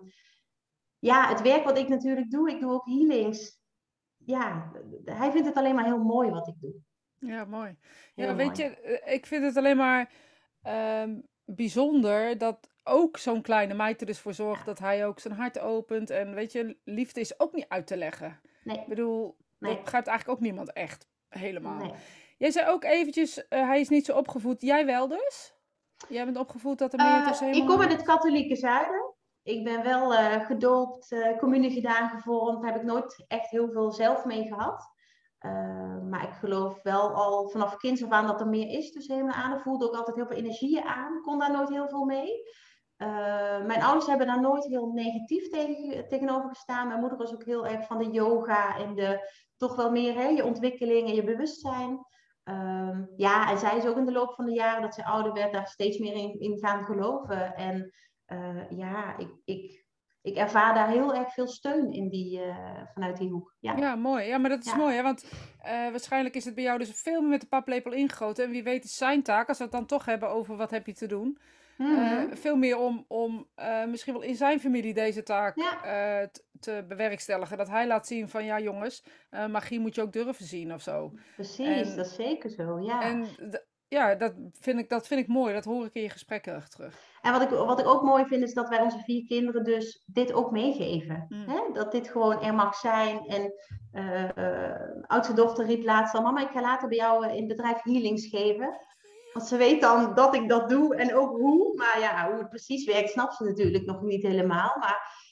ja, 0.98 1.28
het 1.28 1.42
werk 1.42 1.64
wat 1.64 1.78
ik 1.78 1.88
natuurlijk 1.88 2.30
doe, 2.30 2.50
ik 2.50 2.60
doe 2.60 2.72
ook 2.72 2.86
healings. 2.86 3.58
Ja, 4.16 4.72
hij 5.04 5.30
vindt 5.30 5.46
het 5.46 5.56
alleen 5.56 5.74
maar 5.74 5.84
heel 5.84 6.04
mooi 6.04 6.30
wat 6.30 6.48
ik 6.48 6.60
doe. 6.60 6.74
Ja, 7.18 7.44
mooi. 7.44 7.76
Heel 8.14 8.26
Ja, 8.26 8.34
weet 8.34 8.56
je, 8.56 8.64
eh, 8.64 9.14
ik 9.14 9.26
vind 9.26 9.44
het 9.44 9.56
alleen 9.56 9.76
maar 9.76 10.10
ehm, 10.62 11.20
bijzonder 11.44 12.38
dat 12.38 12.68
ook 12.84 13.16
zo'n 13.16 13.42
kleine 13.42 13.74
meid 13.74 14.00
er 14.00 14.06
dus 14.06 14.18
voor 14.18 14.34
zorgt 14.34 14.66
dat 14.66 14.78
hij 14.78 15.06
ook 15.06 15.20
zijn 15.20 15.34
hart 15.34 15.58
opent. 15.58 16.10
En 16.10 16.34
weet 16.34 16.52
je, 16.52 16.76
liefde 16.84 17.20
is 17.20 17.40
ook 17.40 17.52
niet 17.52 17.68
uit 17.68 17.86
te 17.86 17.96
leggen. 17.96 18.40
Nee, 18.64 18.78
Ik 18.78 18.86
bedoel, 18.86 19.36
Nee. 19.58 19.72
dat 19.74 19.82
begrijpt 19.82 20.06
eigenlijk 20.06 20.38
ook 20.38 20.44
niemand 20.44 20.72
echt 20.72 21.08
helemaal. 21.28 21.78
nee. 21.78 21.92
Jij 22.38 22.50
zei 22.50 22.68
ook 22.68 22.84
eventjes, 22.84 23.48
eh, 23.48 23.66
hij 23.68 23.80
is 23.80 23.88
niet 23.88 24.04
zo 24.04 24.16
opgevoed. 24.16 24.60
Jij 24.60 24.86
wel 24.86 25.08
dus? 25.08 25.54
Jij 26.08 26.24
bent 26.24 26.36
opgevoed 26.36 26.78
dat 26.78 26.92
er 26.92 26.98
meer 27.04 27.26
tussen 27.26 27.52
ik 27.52 27.66
kom 27.66 27.80
uit 27.80 27.92
het 27.92 28.02
katholieke 28.02 28.56
zuiden. 28.56 29.14
Ik 29.42 29.64
ben 29.64 29.82
wel 29.82 30.14
eh, 30.14 30.46
gedoopt, 30.46 31.14
communie 31.38 31.70
gedaan, 31.70 32.08
gevormd. 32.08 32.62
Daar 32.62 32.72
heb 32.72 32.80
ik 32.80 32.86
nooit 32.86 33.24
echt 33.28 33.50
heel 33.50 33.70
veel 33.70 33.92
zelf 33.92 34.24
mee 34.24 34.46
gehad. 34.46 34.92
Eh, 35.44 36.00
maar 36.10 36.22
ik 36.22 36.32
geloof 36.32 36.82
wel 36.82 37.14
al 37.14 37.48
vanaf 37.48 37.76
kinds 37.76 38.04
af 38.04 38.10
aan 38.10 38.26
dat 38.26 38.40
er 38.40 38.48
meer 38.48 38.68
is 38.78 38.92
tussen 38.92 39.14
hemel 39.14 39.32
en 39.32 39.38
aarde. 39.38 39.60
Voelde 39.60 39.86
ook 39.86 39.94
altijd 39.94 40.16
heel 40.16 40.26
veel 40.26 40.36
energieën 40.36 40.84
aan. 40.84 41.20
Kon 41.22 41.38
daar 41.38 41.52
nooit 41.52 41.68
heel 41.68 41.88
veel 41.88 42.04
mee. 42.04 42.32
Eh, 42.96 43.64
mijn 43.64 43.82
ouders 43.82 44.06
hebben 44.06 44.26
daar 44.26 44.40
nooit 44.40 44.64
heel 44.64 44.86
negatief 44.86 45.48
tegen, 45.48 46.08
tegenover 46.08 46.48
gestaan. 46.48 46.86
Mijn 46.88 47.00
moeder 47.00 47.18
was 47.18 47.32
ook 47.32 47.44
heel 47.44 47.66
erg 47.66 47.86
van 47.86 47.98
de 47.98 48.10
yoga 48.10 48.78
en 48.78 48.94
de 48.94 49.30
toch 49.56 49.76
wel 49.76 49.90
meer 49.90 50.14
hè, 50.14 50.26
je 50.26 50.44
ontwikkeling 50.44 51.08
en 51.08 51.14
je 51.14 51.24
bewustzijn. 51.24 52.06
Ehm, 52.44 53.04
ja, 53.16 53.50
en 53.50 53.58
zij 53.58 53.76
is 53.76 53.86
ook 53.86 53.96
in 53.96 54.04
de 54.04 54.12
loop 54.12 54.34
van 54.34 54.44
de 54.44 54.52
jaren 54.52 54.82
dat 54.82 54.94
ze 54.94 55.04
ouder 55.04 55.32
werd, 55.32 55.52
daar 55.52 55.66
steeds 55.66 55.98
meer 55.98 56.14
in, 56.14 56.40
in 56.40 56.58
gaan 56.58 56.84
geloven. 56.84 57.54
En 57.54 57.92
eh, 58.24 58.70
ja, 58.70 59.18
ik, 59.18 59.30
ik, 59.44 59.83
ik 60.24 60.36
ervaar 60.36 60.74
daar 60.74 60.88
heel 60.88 61.14
erg 61.14 61.32
veel 61.32 61.46
steun 61.48 61.92
in 61.92 62.08
die, 62.08 62.40
eh, 62.42 62.56
vanuit 62.94 63.16
die 63.16 63.28
hoek. 63.30 63.54
Ja. 63.60 63.76
Ja, 63.76 63.94
mooi. 63.96 64.24
Ja, 64.26 64.38
maar 64.38 64.50
dat 64.50 64.64
is 64.64 64.70
Ja. 64.70 64.76
mooi, 64.76 64.94
hè? 64.96 65.02
Want 65.02 65.24
eh, 65.62 65.72
waarschijnlijk 65.90 66.34
is 66.34 66.44
het 66.44 66.54
bij 66.54 66.64
jou 66.64 66.78
dus 66.78 66.90
veel 67.02 67.20
meer 67.20 67.30
met 67.30 67.40
de 67.40 67.46
paplepel 67.46 67.92
ingegoten. 67.92 68.44
En 68.44 68.50
wie 68.50 68.62
weet 68.62 68.84
is 68.84 68.96
zijn 68.96 69.22
taak, 69.22 69.48
als 69.48 69.58
we 69.58 69.64
het 69.64 69.72
dan 69.72 69.86
toch 69.86 70.04
hebben 70.04 70.28
over 70.28 70.56
wat 70.56 70.70
heb 70.70 70.86
je 70.86 70.94
te 70.94 71.06
doen. 71.06 71.38
eh, 71.78 71.86
Mhm. 71.86 72.34
veel 72.36 72.56
meer 72.56 72.78
om, 72.78 73.04
om 73.08 73.46
eh, 73.54 73.84
misschien 73.84 74.12
wel 74.12 74.22
in 74.22 74.36
zijn 74.36 74.60
familie 74.60 74.94
deze 74.94 75.22
taak 75.22 75.56
Ja. 75.58 75.82
eh, 76.22 76.28
te 76.60 76.84
bewerkstelligen. 76.88 77.56
Dat 77.58 77.68
hij 77.68 77.86
laat 77.86 78.06
zien 78.06 78.28
van, 78.28 78.44
ja 78.44 78.60
jongens, 78.60 79.04
eh, 79.30 79.46
magie 79.46 79.80
moet 79.80 79.94
je 79.94 80.02
ook 80.02 80.12
durven 80.12 80.44
zien 80.44 80.72
of 80.74 80.82
zo. 80.82 81.12
Precies, 81.34 81.88
en- 81.90 81.96
dat 81.96 82.06
is 82.06 82.14
zeker 82.14 82.50
zo. 82.50 82.80
Ja. 82.80 83.02
En 83.02 83.26
ja, 83.88 84.14
dat 84.14 84.32
vind, 84.52 84.78
ik, 84.78 84.88
dat 84.88 85.06
vind 85.06 85.20
ik 85.20 85.28
mooi. 85.28 85.54
Dat 85.54 85.64
hoor 85.64 85.84
ik 85.84 85.94
in 85.94 86.02
je 86.02 86.10
gesprekken 86.10 86.54
echt 86.54 86.70
terug. 86.70 86.94
En 87.22 87.32
wat 87.32 87.42
ik, 87.42 87.48
wat 87.48 87.80
ik 87.80 87.86
ook 87.86 88.02
mooi 88.02 88.24
vind, 88.24 88.42
is 88.42 88.54
dat 88.54 88.68
wij 88.68 88.80
onze 88.80 88.98
vier 88.98 89.26
kinderen 89.26 89.64
dus 89.64 90.02
dit 90.06 90.32
ook 90.32 90.50
meegeven. 90.50 91.26
Mm. 91.28 91.48
Hè? 91.48 91.60
Dat 91.72 91.92
dit 91.92 92.08
gewoon 92.08 92.42
er 92.42 92.54
mag 92.54 92.74
zijn. 92.74 93.26
En 93.26 93.52
eh 93.92 95.04
oudste 95.06 95.34
dochter 95.34 95.66
riep 95.66 95.84
laatst 95.84 96.14
al, 96.14 96.22
mama, 96.22 96.40
ik 96.40 96.50
ga 96.50 96.60
later 96.60 96.88
bij 96.88 96.96
jou 96.96 97.26
eh, 97.26 97.32
in 97.32 97.38
het 97.38 97.48
bedrijf 97.48 97.82
healings 97.82 98.26
geven. 98.26 98.78
Want 99.32 99.46
ze 99.46 99.56
weet 99.56 99.80
dan 99.80 100.14
dat 100.14 100.34
ik 100.34 100.48
dat 100.48 100.68
doe 100.68 100.96
en 100.96 101.14
ook 101.14 101.30
hoe. 101.30 101.74
Maar 101.76 102.00
ja, 102.00 102.28
hoe 102.30 102.38
het 102.38 102.48
precies 102.48 102.84
werkt, 102.84 103.10
snapt 103.10 103.34
ze 103.34 103.44
natuurlijk 103.44 103.84
nog 103.84 104.02
niet 104.02 104.22
helemaal. 104.22 104.76
Maar 104.78 105.22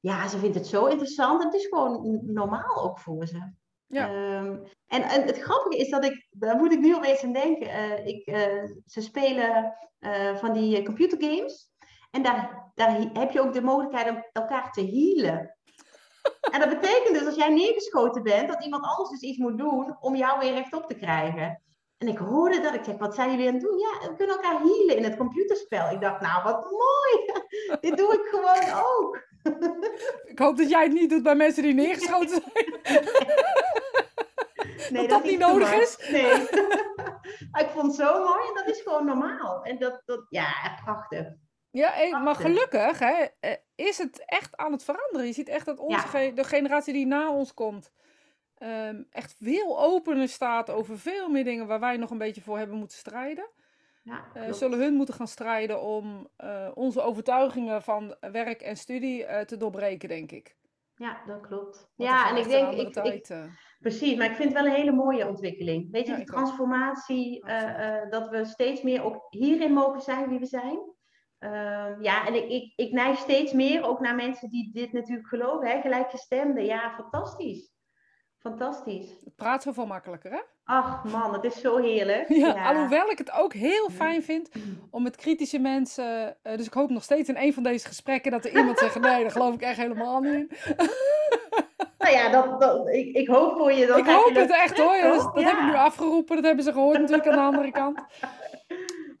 ja, 0.00 0.28
ze 0.28 0.38
vindt 0.38 0.56
het 0.56 0.66
zo 0.66 0.86
interessant. 0.86 1.42
Het 1.42 1.54
is 1.54 1.66
gewoon 1.66 2.20
normaal 2.24 2.82
ook 2.82 2.98
voor 2.98 3.26
ze. 3.26 3.52
Ja. 3.92 4.08
Ehm, 4.08 4.56
en, 4.86 5.02
en 5.02 5.22
het 5.26 5.38
grappige 5.38 5.76
is 5.76 5.90
dat 5.90 6.04
ik, 6.04 6.26
daar 6.30 6.56
moet 6.56 6.72
ik 6.72 6.80
nu 6.80 6.94
opeens 6.96 7.22
aan 7.24 7.32
denken. 7.32 7.68
eh, 7.68 8.06
ik, 8.06 8.26
eh, 8.26 8.64
ze 8.86 9.00
spelen 9.00 9.74
eh, 9.98 10.36
van 10.36 10.52
die 10.52 10.84
computergames. 10.84 11.70
En 12.10 12.22
daar, 12.22 12.70
daar 12.74 13.00
heb 13.12 13.30
je 13.30 13.40
ook 13.40 13.52
de 13.52 13.62
mogelijkheid 13.62 14.08
om 14.08 14.24
elkaar 14.32 14.72
te 14.72 14.80
healen. 14.80 15.56
En 16.52 16.60
dat 16.60 16.68
betekent 16.68 17.18
dus 17.18 17.26
als 17.26 17.34
jij 17.34 17.48
neergeschoten 17.48 18.22
bent, 18.22 18.48
dat 18.48 18.64
iemand 18.64 18.84
anders 18.84 19.10
dus 19.10 19.20
iets 19.20 19.38
moet 19.38 19.58
doen 19.58 19.96
om 20.00 20.16
jou 20.16 20.38
weer 20.38 20.52
rechtop 20.52 20.86
te 20.88 20.94
krijgen. 20.94 21.62
En 21.98 22.08
ik 22.08 22.18
hoorde 22.18 22.60
dat, 22.60 22.74
ik 22.74 22.84
zeg, 22.84 22.96
wat 22.98 23.14
zijn 23.14 23.30
jullie 23.30 23.46
aan 23.46 23.54
het 23.54 23.62
doen? 23.62 23.78
Ja, 23.78 24.08
we 24.08 24.16
kunnen 24.16 24.36
elkaar 24.36 24.60
healen 24.60 24.96
in 24.96 25.04
het 25.04 25.16
computerspel. 25.16 25.90
Ik 25.90 26.00
dacht, 26.00 26.20
nou 26.20 26.42
wat 26.42 26.70
mooi, 26.70 27.40
dit 27.80 27.96
doe 27.96 28.12
ik 28.12 28.26
gewoon 28.30 28.82
ook. 28.84 29.30
Ik 30.24 30.38
hoop 30.38 30.56
dat 30.56 30.70
jij 30.70 30.82
het 30.82 30.92
niet 30.92 31.10
doet 31.10 31.22
bij 31.22 31.34
mensen 31.34 31.62
die 31.62 31.74
neergeschoten 31.74 32.28
zijn. 32.42 33.21
Nee, 34.92 35.08
dat 35.08 35.24
is 35.24 35.30
niet 35.30 35.38
nodig 35.38 35.72
is? 35.72 36.08
Nee. 36.10 36.32
ik 37.62 37.68
vond 37.74 37.86
het 37.86 37.94
zo 38.06 38.24
mooi 38.24 38.48
en 38.48 38.54
dat 38.54 38.66
is 38.68 38.80
gewoon 38.80 39.04
normaal. 39.04 39.62
En 39.64 39.78
dat, 39.78 40.02
dat 40.04 40.26
ja, 40.28 40.78
prachtig. 40.84 41.26
Ja, 41.70 42.18
maar 42.18 42.34
gelukkig 42.34 42.98
hè, 42.98 43.24
eh, 43.40 43.56
is 43.74 43.98
het 43.98 44.22
echt 44.26 44.56
aan 44.56 44.72
het 44.72 44.84
veranderen. 44.84 45.26
Je 45.26 45.32
ziet 45.32 45.48
echt 45.48 45.66
dat 45.66 45.78
onze 45.78 46.18
Ja. 46.18 46.30
de 46.30 46.44
generatie 46.44 46.92
die 46.92 47.06
na 47.06 47.30
ons 47.32 47.54
komt... 47.54 47.92
ehm, 48.54 49.02
echt 49.10 49.34
veel 49.40 49.80
opener 49.82 50.28
staat 50.28 50.70
over 50.70 50.98
veel 50.98 51.28
meer 51.28 51.44
dingen 51.44 51.66
waar 51.66 51.80
wij 51.80 51.96
nog 51.96 52.10
een 52.10 52.18
beetje 52.18 52.40
voor 52.42 52.58
hebben 52.58 52.76
moeten 52.76 52.98
strijden. 52.98 53.48
Ja, 54.02 54.24
Eh, 54.34 54.52
zullen 54.52 54.78
hun 54.78 54.94
moeten 54.94 55.14
gaan 55.14 55.28
strijden 55.28 55.80
om 55.82 56.28
eh, 56.36 56.68
onze 56.74 57.00
overtuigingen 57.02 57.82
van 57.82 58.16
werk 58.20 58.62
en 58.62 58.76
studie 58.76 59.44
te 59.44 59.56
doorbreken, 59.56 60.08
denk 60.08 60.32
ik. 60.32 60.56
Ja, 61.02 61.22
dat 61.26 61.40
klopt. 61.40 61.92
Want 61.96 62.10
Ja, 62.10 62.30
en 62.30 62.36
ik 62.36 62.48
denk, 62.48 62.72
ik, 62.72 62.96
ik, 62.96 63.28
eh. 63.28 63.44
precies, 63.78 64.16
maar 64.16 64.30
ik 64.30 64.36
vind 64.36 64.52
het 64.52 64.62
wel 64.62 64.72
een 64.72 64.78
hele 64.78 64.92
mooie 64.92 65.28
ontwikkeling. 65.28 65.90
Weet 65.90 66.06
je, 66.06 66.10
Ja, 66.10 66.16
die 66.16 66.26
transformatie, 66.26 67.44
eh, 67.44 68.02
eh, 68.02 68.10
dat 68.10 68.28
we 68.28 68.44
steeds 68.44 68.82
meer 68.82 69.04
ook 69.04 69.26
hierin 69.30 69.72
mogen 69.72 70.00
zijn 70.00 70.28
wie 70.28 70.38
we 70.38 70.46
zijn. 70.46 70.78
Ehm, 71.38 72.02
ja, 72.02 72.26
en 72.26 72.34
ik, 72.34 72.48
ik, 72.48 72.72
ik 72.76 72.92
neig 72.92 73.18
steeds 73.18 73.52
meer 73.52 73.82
ook 73.82 74.00
naar 74.00 74.14
mensen 74.14 74.50
die 74.50 74.72
dit 74.72 74.92
natuurlijk 74.92 75.28
geloven, 75.28 75.68
hè, 75.68 75.80
gelijkgestemden. 75.80 76.64
Ja, 76.64 76.94
fantastisch. 76.94 77.71
Fantastisch. 78.42 79.08
Het 79.24 79.36
praat 79.36 79.62
zoveel 79.62 79.86
makkelijker, 79.86 80.30
hè? 80.30 80.40
Ach 80.64 81.04
man, 81.04 81.32
het 81.32 81.44
is 81.44 81.60
zo 81.60 81.76
heerlijk. 81.76 82.28
Ja, 82.44 82.68
alhoewel 82.68 83.10
ik 83.10 83.18
het 83.18 83.32
ook 83.32 83.52
heel 83.52 83.90
fijn 83.90 84.22
vind 84.22 84.50
om 84.90 85.02
met 85.02 85.16
kritische 85.16 85.58
mensen. 85.58 86.36
eh, 86.42 86.56
dus 86.56 86.66
ik 86.66 86.72
hoop 86.72 86.90
nog 86.90 87.02
steeds 87.02 87.28
in 87.28 87.36
een 87.36 87.52
van 87.54 87.62
deze 87.62 87.86
gesprekken 87.86 88.30
dat 88.30 88.44
er 88.44 88.56
iemand 88.56 88.78
zegt: 88.78 89.00
nee, 89.00 89.20
daar 89.22 89.30
geloof 89.30 89.54
ik 89.54 89.60
echt 89.60 89.76
helemaal 89.76 90.20
niet 90.20 90.32
in. 90.34 90.50
Nou 91.98 92.14
ja, 92.14 92.28
dat, 92.30 92.60
dat, 92.60 92.88
ik, 92.88 93.16
ik 93.16 93.28
hoop 93.28 93.56
voor 93.56 93.72
je. 93.72 93.86
Dan 93.86 93.98
ik 93.98 94.06
hoop 94.06 94.34
dat 94.34 94.42
het 94.42 94.50
echt 94.52 94.78
hoor. 94.78 95.00
Dus 95.00 95.22
dat 95.22 95.42
heb 95.42 95.52
ik 95.58 95.64
nu 95.64 95.74
afgeroepen, 95.74 96.36
dat 96.36 96.44
hebben 96.44 96.64
ze 96.64 96.72
gehoord 96.72 96.98
natuurlijk 96.98 97.28
aan 97.28 97.36
de 97.36 97.42
andere 97.56 97.70
kant. 97.70 98.00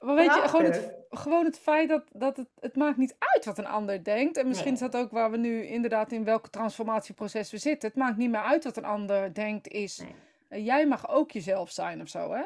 Maar 0.00 0.14
weet 0.14 0.34
je, 0.34 0.40
gewoon 0.48 0.64
het. 0.64 0.94
Gewoon 1.18 1.44
het 1.44 1.58
feit 1.58 1.88
dat, 1.88 2.04
dat 2.12 2.36
het, 2.36 2.48
het 2.60 2.76
maakt 2.76 2.96
niet 2.96 3.16
uit 3.18 3.44
wat 3.44 3.58
een 3.58 3.66
ander 3.66 4.04
denkt. 4.04 4.36
En 4.36 4.46
misschien 4.48 4.72
Nee. 4.72 4.82
is 4.82 4.90
dat 4.90 5.02
ook 5.02 5.10
waar 5.10 5.30
we 5.30 5.36
nu 5.36 5.66
inderdaad 5.66 6.12
in 6.12 6.24
welk 6.24 6.48
transformatieproces 6.48 7.50
we 7.50 7.58
zitten. 7.58 7.88
Het 7.88 7.98
maakt 7.98 8.16
niet 8.16 8.30
meer 8.30 8.42
uit 8.42 8.64
wat 8.64 8.76
een 8.76 8.84
ander 8.84 9.34
denkt 9.34 9.68
is. 9.68 9.98
Nee. 9.98 10.14
eh, 10.48 10.64
jij 10.66 10.86
mag 10.86 11.08
ook 11.08 11.30
jezelf 11.30 11.70
zijn 11.70 12.00
of 12.00 12.08
zo, 12.08 12.32
hè? 12.32 12.44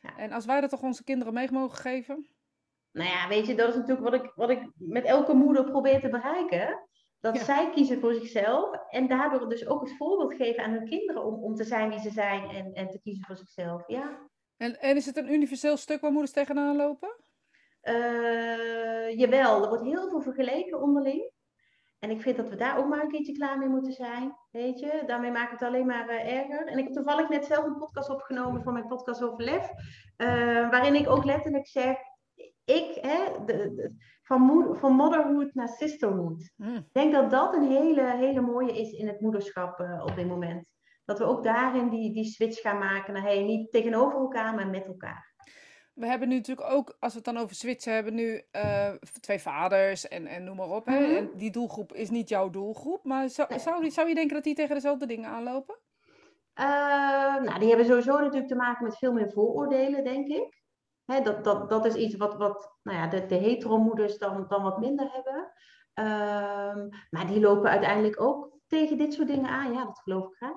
Ja. 0.00 0.16
En 0.16 0.32
als 0.32 0.44
wij 0.44 0.60
dat 0.60 0.70
toch 0.70 0.82
onze 0.82 1.04
kinderen 1.04 1.34
mee 1.34 1.52
mogen 1.52 1.78
geven. 1.78 2.26
Nou 2.92 3.08
ja, 3.10 3.28
weet 3.28 3.46
je, 3.46 3.54
dat 3.54 3.68
is 3.68 3.74
natuurlijk 3.74 4.10
wat 4.10 4.14
ik, 4.24 4.32
wat 4.34 4.50
ik 4.50 4.62
met 4.74 5.04
elke 5.04 5.34
moeder 5.34 5.64
probeer 5.64 6.00
te 6.00 6.08
bereiken. 6.08 6.86
Dat 7.20 7.36
Ja. 7.36 7.44
zij 7.44 7.70
kiezen 7.70 8.00
voor 8.00 8.14
zichzelf 8.14 8.76
en 8.90 9.08
daardoor 9.08 9.48
dus 9.48 9.66
ook 9.66 9.80
het 9.80 9.96
voorbeeld 9.96 10.34
geven 10.34 10.64
aan 10.64 10.70
hun 10.70 10.88
kinderen 10.88 11.24
om, 11.24 11.42
om 11.42 11.54
te 11.54 11.64
zijn 11.64 11.88
wie 11.88 11.98
ze 11.98 12.10
zijn 12.10 12.48
en, 12.50 12.72
en 12.72 12.88
te 12.90 13.00
kiezen 13.00 13.24
voor 13.24 13.36
zichzelf. 13.36 13.82
Ja. 13.86 14.18
En, 14.56 14.80
en 14.80 14.96
is 14.96 15.06
het 15.06 15.16
een 15.16 15.32
universeel 15.32 15.76
stuk 15.76 16.00
waar 16.00 16.10
moeders 16.10 16.32
tegenaan 16.32 16.76
lopen? 16.76 17.16
Eh, 17.88 19.18
jawel, 19.18 19.62
er 19.62 19.68
wordt 19.68 19.84
heel 19.84 20.08
veel 20.08 20.20
vergeleken 20.20 20.80
onderling. 20.80 21.30
En 21.98 22.10
ik 22.10 22.20
vind 22.22 22.36
dat 22.36 22.48
we 22.48 22.56
daar 22.56 22.78
ook 22.78 22.88
maar 22.88 23.02
een 23.02 23.10
keertje 23.10 23.32
klaar 23.32 23.58
mee 23.58 23.68
moeten 23.68 23.92
zijn. 23.92 24.36
Weet 24.50 24.78
je, 24.78 25.02
daarmee 25.06 25.30
maakt 25.30 25.50
het 25.50 25.62
alleen 25.62 25.86
maar 25.86 26.08
eh, 26.08 26.36
erger. 26.38 26.66
En 26.66 26.78
ik 26.78 26.84
heb 26.84 26.92
toevallig 26.92 27.28
net 27.28 27.44
zelf 27.44 27.64
een 27.64 27.76
podcast 27.78 28.10
opgenomen 28.10 28.62
voor 28.62 28.72
mijn 28.72 28.86
podcast 28.86 29.22
over 29.22 29.44
lef. 29.44 29.70
eh, 30.16 30.28
waarin 30.70 30.94
ik 30.94 31.08
ook 31.08 31.24
letterlijk 31.24 31.66
zeg: 31.66 31.96
ik, 32.64 32.98
hè, 33.00 33.44
de, 33.44 33.74
de- 33.74 33.94
van, 34.22 34.40
moed, 34.40 34.78
van 34.78 34.92
motherhood 34.92 35.54
naar 35.54 35.68
sisterhood. 35.68 36.50
Hm. 36.56 36.74
Ik 36.74 36.92
denk 36.92 37.12
dat 37.12 37.30
dat 37.30 37.54
een 37.54 37.70
hele, 37.70 38.16
hele 38.16 38.40
mooie 38.40 38.72
is 38.72 38.92
in 38.92 39.06
het 39.06 39.20
moederschap 39.20 39.80
op 40.02 40.14
dit 40.14 40.26
moment. 40.26 40.66
Dat 41.04 41.18
we 41.18 41.24
ook 41.24 41.44
daarin 41.44 41.88
die, 41.88 42.12
die 42.12 42.24
switch 42.24 42.60
gaan 42.60 42.78
maken 42.78 43.12
naar 43.12 43.22
hey, 43.22 43.42
niet 43.42 43.70
tegenover 43.70 44.18
elkaar, 44.18 44.54
maar 44.54 44.68
met 44.68 44.86
elkaar. 44.86 45.27
We 45.98 46.06
hebben 46.06 46.28
nu 46.28 46.34
natuurlijk 46.36 46.70
ook, 46.70 46.96
als 47.00 47.12
we 47.12 47.18
het 47.18 47.34
dan 47.34 47.42
over 47.42 47.54
switchen 47.56 47.92
hebben, 47.94 48.14
nu 48.14 48.42
eh, 48.50 48.90
twee 49.20 49.38
vaders 49.38 50.08
en, 50.08 50.26
en 50.26 50.44
noem 50.44 50.56
maar 50.56 50.70
op. 50.70 50.86
Hè? 50.86 51.00
Mhm. 51.00 51.16
En 51.16 51.30
die 51.36 51.50
doelgroep 51.50 51.92
is 51.92 52.10
niet 52.10 52.28
jouw 52.28 52.50
doelgroep. 52.50 53.04
Maar 53.04 53.28
zou, 53.30 53.48
Nee. 53.48 53.58
zou, 53.58 53.80
die- 53.82 53.90
zou 53.90 54.08
je 54.08 54.14
denken 54.14 54.34
dat 54.34 54.44
die 54.44 54.54
tegen 54.54 54.74
dezelfde 54.74 55.06
dingen 55.06 55.28
aanlopen? 55.30 55.78
Eh, 56.54 56.66
nou, 57.42 57.58
die 57.58 57.68
hebben 57.68 57.86
sowieso 57.86 58.18
natuurlijk 58.18 58.48
te 58.48 58.54
maken 58.54 58.84
met 58.84 58.96
veel 58.98 59.12
meer 59.12 59.30
vooroordelen, 59.30 60.04
denk 60.04 60.26
ik. 60.28 60.62
Hè, 61.04 61.20
dat, 61.20 61.44
dat, 61.44 61.70
dat 61.70 61.84
is 61.84 61.94
iets 61.94 62.16
wat, 62.16 62.34
wat 62.36 62.76
nou 62.82 62.98
ja, 62.98 63.06
de, 63.06 63.26
de 63.26 63.34
heteromoeders 63.34 64.18
dan, 64.18 64.44
dan 64.48 64.62
wat 64.62 64.78
minder 64.80 65.10
hebben. 65.12 65.52
Ehm, 65.94 66.88
maar 67.10 67.26
die 67.26 67.40
lopen 67.40 67.70
uiteindelijk 67.70 68.20
ook 68.20 68.50
tegen 68.66 68.98
dit 68.98 69.14
soort 69.14 69.28
dingen 69.28 69.50
aan. 69.50 69.72
Ja, 69.72 69.84
dat 69.84 69.98
geloof 69.98 70.24
ik 70.30 70.36
graag. 70.36 70.56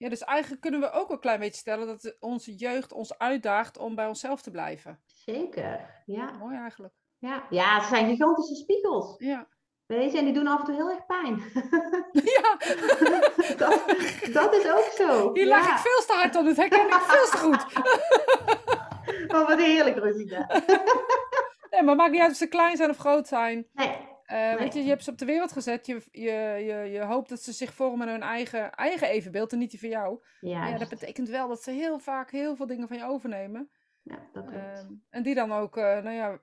Ja, 0.00 0.08
dus 0.08 0.24
eigenlijk 0.24 0.60
kunnen 0.60 0.80
we 0.80 0.90
ook 0.90 1.10
een 1.10 1.20
klein 1.20 1.40
beetje 1.40 1.60
stellen 1.60 1.86
dat 1.86 2.16
onze 2.20 2.54
jeugd 2.54 2.92
ons 2.92 3.18
uitdaagt 3.18 3.78
om 3.78 3.94
bij 3.94 4.06
onszelf 4.06 4.42
te 4.42 4.50
blijven. 4.50 5.00
Zeker, 5.06 6.02
ja. 6.06 6.30
Mooi 6.30 6.56
eigenlijk. 6.56 6.94
Ja, 7.18 7.46
ja 7.50 7.80
ze 7.80 7.88
zijn 7.88 8.08
gigantische 8.08 8.54
spiegels. 8.54 9.14
Ja. 9.18 9.46
Weet 9.86 10.12
je, 10.12 10.18
en 10.18 10.24
die 10.24 10.34
doen 10.34 10.46
af 10.46 10.58
en 10.58 10.64
toe 10.64 10.74
heel 10.74 10.90
erg 10.90 11.06
pijn. 11.06 11.42
ja, 12.36 12.56
dat, 13.62 13.82
dat 14.32 14.54
is 14.54 14.70
ook 14.70 14.90
zo. 14.96 15.32
hier 15.32 15.46
ja. 15.46 15.56
lag 15.56 15.70
ik 15.70 15.78
veel 15.78 16.06
te 16.06 16.12
hard 16.12 16.36
op. 16.36 16.44
Dat 16.44 16.56
herken 16.56 16.86
ik 16.86 16.92
veel 16.92 17.30
te 17.30 17.36
goed. 17.36 17.64
Oh, 19.28 19.48
wat 19.48 19.58
heerlijk, 19.58 19.96
Rosita. 19.96 20.62
Nee, 21.70 21.82
maar 21.82 21.96
maakt 21.96 22.10
niet 22.10 22.20
uit 22.20 22.30
of 22.30 22.36
ze 22.36 22.46
klein 22.46 22.76
zijn 22.76 22.90
of 22.90 22.96
groot 22.96 23.28
zijn. 23.28 23.66
Nee, 23.72 23.96
Weet 24.30 24.58
Nee. 24.58 24.70
je, 24.72 24.82
je 24.82 24.88
hebt 24.88 25.04
ze 25.04 25.10
op 25.10 25.18
de 25.18 25.24
wereld 25.24 25.52
gezet. 25.52 25.86
Je, 25.86 26.02
je, 26.10 26.30
je, 26.64 26.90
je 26.90 27.04
hoopt 27.04 27.28
dat 27.28 27.40
ze 27.42 27.52
zich 27.52 27.74
vormen 27.74 28.08
hun 28.08 28.22
eigen, 28.22 28.72
eigen 28.72 29.08
evenbeeld 29.08 29.52
en 29.52 29.58
niet 29.58 29.70
die 29.70 29.80
van 29.80 29.88
jou. 29.88 30.22
ja, 30.40 30.78
dat 30.78 30.88
betekent 30.88 31.28
wel 31.28 31.48
dat 31.48 31.62
ze 31.62 31.70
heel 31.70 31.98
vaak 31.98 32.30
heel 32.30 32.56
veel 32.56 32.66
dingen 32.66 32.88
van 32.88 32.96
je 32.96 33.04
overnemen. 33.04 33.70
ja, 34.02 34.28
dat 34.32 34.44
klopt. 34.44 34.56
Ehm, 34.78 34.92
en 35.10 35.22
die 35.22 35.34
dan 35.34 35.52
ook, 35.52 35.76
eh, 35.76 35.84
nou 35.84 36.10
ja, 36.10 36.40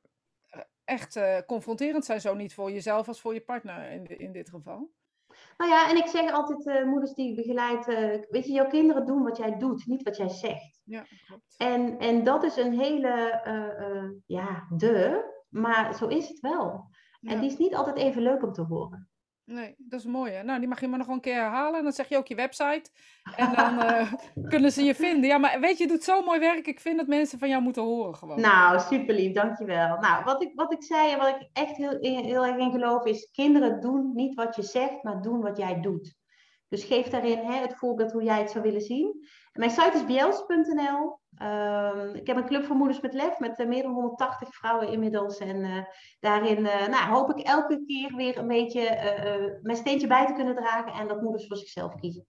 echt 0.84 1.16
eh, 1.16 1.38
confronterend 1.46 2.06
zijn. 2.06 2.22
Zo 2.22 2.36
niet 2.36 2.54
voor 2.54 2.72
jezelf 2.72 3.08
als 3.08 3.22
voor 3.22 3.34
je 3.34 3.42
partner 3.42 3.92
in, 3.92 4.06
in 4.20 4.32
dit 4.32 4.50
geval. 4.50 4.92
Nou 5.58 5.72
ja, 5.72 5.90
en 5.90 5.98
ik 5.98 6.08
zeg 6.08 6.32
altijd, 6.32 6.86
moeders 6.86 7.14
die 7.14 7.30
ik 7.30 7.36
begeleid, 7.36 7.86
weet 8.30 8.46
je, 8.46 8.52
jouw 8.52 8.68
kinderen 8.68 9.06
doen 9.06 9.24
wat 9.24 9.38
jij 9.38 9.58
doet, 9.58 9.86
niet 9.86 10.04
wat 10.04 10.18
jij 10.18 10.30
zegt. 10.30 10.82
Ja, 10.84 11.06
klopt. 11.28 11.54
En, 11.58 11.98
en 11.98 12.24
dat 12.24 12.44
is 12.44 12.56
een 12.58 12.80
hele, 12.80 13.42
ja, 14.26 14.68
de, 14.78 15.24
maar 15.50 15.96
zo 15.96 16.08
is 16.08 16.28
het 16.28 16.40
wel. 16.40 16.90
En 17.22 17.40
die 17.40 17.50
is 17.50 17.58
niet 17.58 17.76
altijd 17.76 17.98
even 17.98 18.22
leuk 18.22 18.44
om 18.44 18.54
te 18.54 18.62
horen. 18.62 19.10
Nee, 19.50 19.76
dat 19.78 20.00
is 20.00 20.06
mooi 20.06 20.32
hè. 20.32 20.44
Nou, 20.44 20.60
die 20.60 20.68
mag 20.68 20.80
je 20.80 20.88
maar 20.88 21.00
nog 21.00 21.08
een 21.08 21.22
keer 21.22 21.36
herhalen. 21.36 21.78
En 21.78 21.84
dan 21.84 21.94
zeg 21.94 22.10
je 22.10 22.18
ook 22.18 22.28
je 22.28 22.36
website. 22.36 22.90
En 23.36 23.54
dan 23.56 23.80
eh, 23.82 24.14
kunnen 24.50 24.72
ze 24.72 24.84
je 24.84 24.96
vinden. 24.96 25.30
Ja, 25.30 25.38
maar 25.38 25.60
weet 25.60 25.78
je, 25.78 25.84
je 25.84 25.90
doet 25.90 26.04
zo 26.04 26.22
mooi 26.22 26.40
werk. 26.40 26.68
Ik 26.68 26.80
vind 26.80 26.98
dat 26.98 27.08
mensen 27.08 27.40
van 27.40 27.50
jou 27.50 27.62
moeten 27.62 27.84
horen 27.84 28.16
gewoon. 28.16 28.42
Nou, 28.42 28.80
super 28.80 29.16
lief, 29.16 29.34
dankjewel. 29.34 29.98
Nou, 30.00 30.24
wat 30.24 30.42
ik, 30.42 30.52
wat 30.56 30.74
ik 30.74 30.84
zei 30.84 31.12
en 31.12 31.18
wat 31.18 31.28
ik 31.28 31.50
echt 31.54 31.78
heel, 31.78 31.98
heel 32.00 32.46
erg 32.46 32.58
in 32.58 32.72
geloof 32.72 33.06
is, 33.06 33.30
kinderen 33.32 33.82
doen 33.82 34.12
niet 34.14 34.36
wat 34.36 34.56
je 34.56 34.64
zegt, 34.64 35.04
maar 35.04 35.22
doen 35.22 35.42
wat 35.42 35.58
jij 35.58 35.82
doet. 35.82 36.16
Dus 36.70 36.84
geef 36.84 37.08
daarin 37.08 37.40
hè, 37.40 37.62
het 37.62 37.76
voorbeeld 37.76 38.12
hoe 38.12 38.24
jij 38.24 38.40
het 38.40 38.52
zou 38.52 38.64
willen 38.64 38.82
zien. 38.82 39.28
Mijn 39.58 39.72
site 39.72 39.92
is 39.94 40.06
bjels.nl. 40.06 41.20
Ehm, 41.38 42.16
ik 42.16 42.28
heb 42.28 42.38
een 42.38 42.46
club 42.46 42.66
voor 42.66 42.76
moeders 42.76 43.02
met 43.02 43.14
lef 43.14 43.40
met 43.40 43.60
eh, 43.60 43.68
meer 43.68 43.84
dan 43.84 43.94
180 43.94 44.56
vrouwen 44.56 44.88
inmiddels. 44.88 45.38
En 45.38 45.64
eh, 45.64 45.84
daarin 46.20 46.66
eh, 46.66 46.88
nou, 46.88 47.12
hoop 47.12 47.30
ik 47.38 47.46
elke 47.46 47.84
keer 47.86 48.16
weer 48.16 48.38
een 48.38 48.48
beetje 48.48 48.82
mijn 49.62 49.78
steentje 49.78 50.08
bij 50.08 50.26
te 50.26 50.34
kunnen 50.34 50.56
dragen 50.56 50.92
en 50.92 51.08
dat 51.08 51.22
moeders 51.22 51.48
voor 51.48 51.58
zichzelf 51.58 51.96
kiezen. 51.96 52.26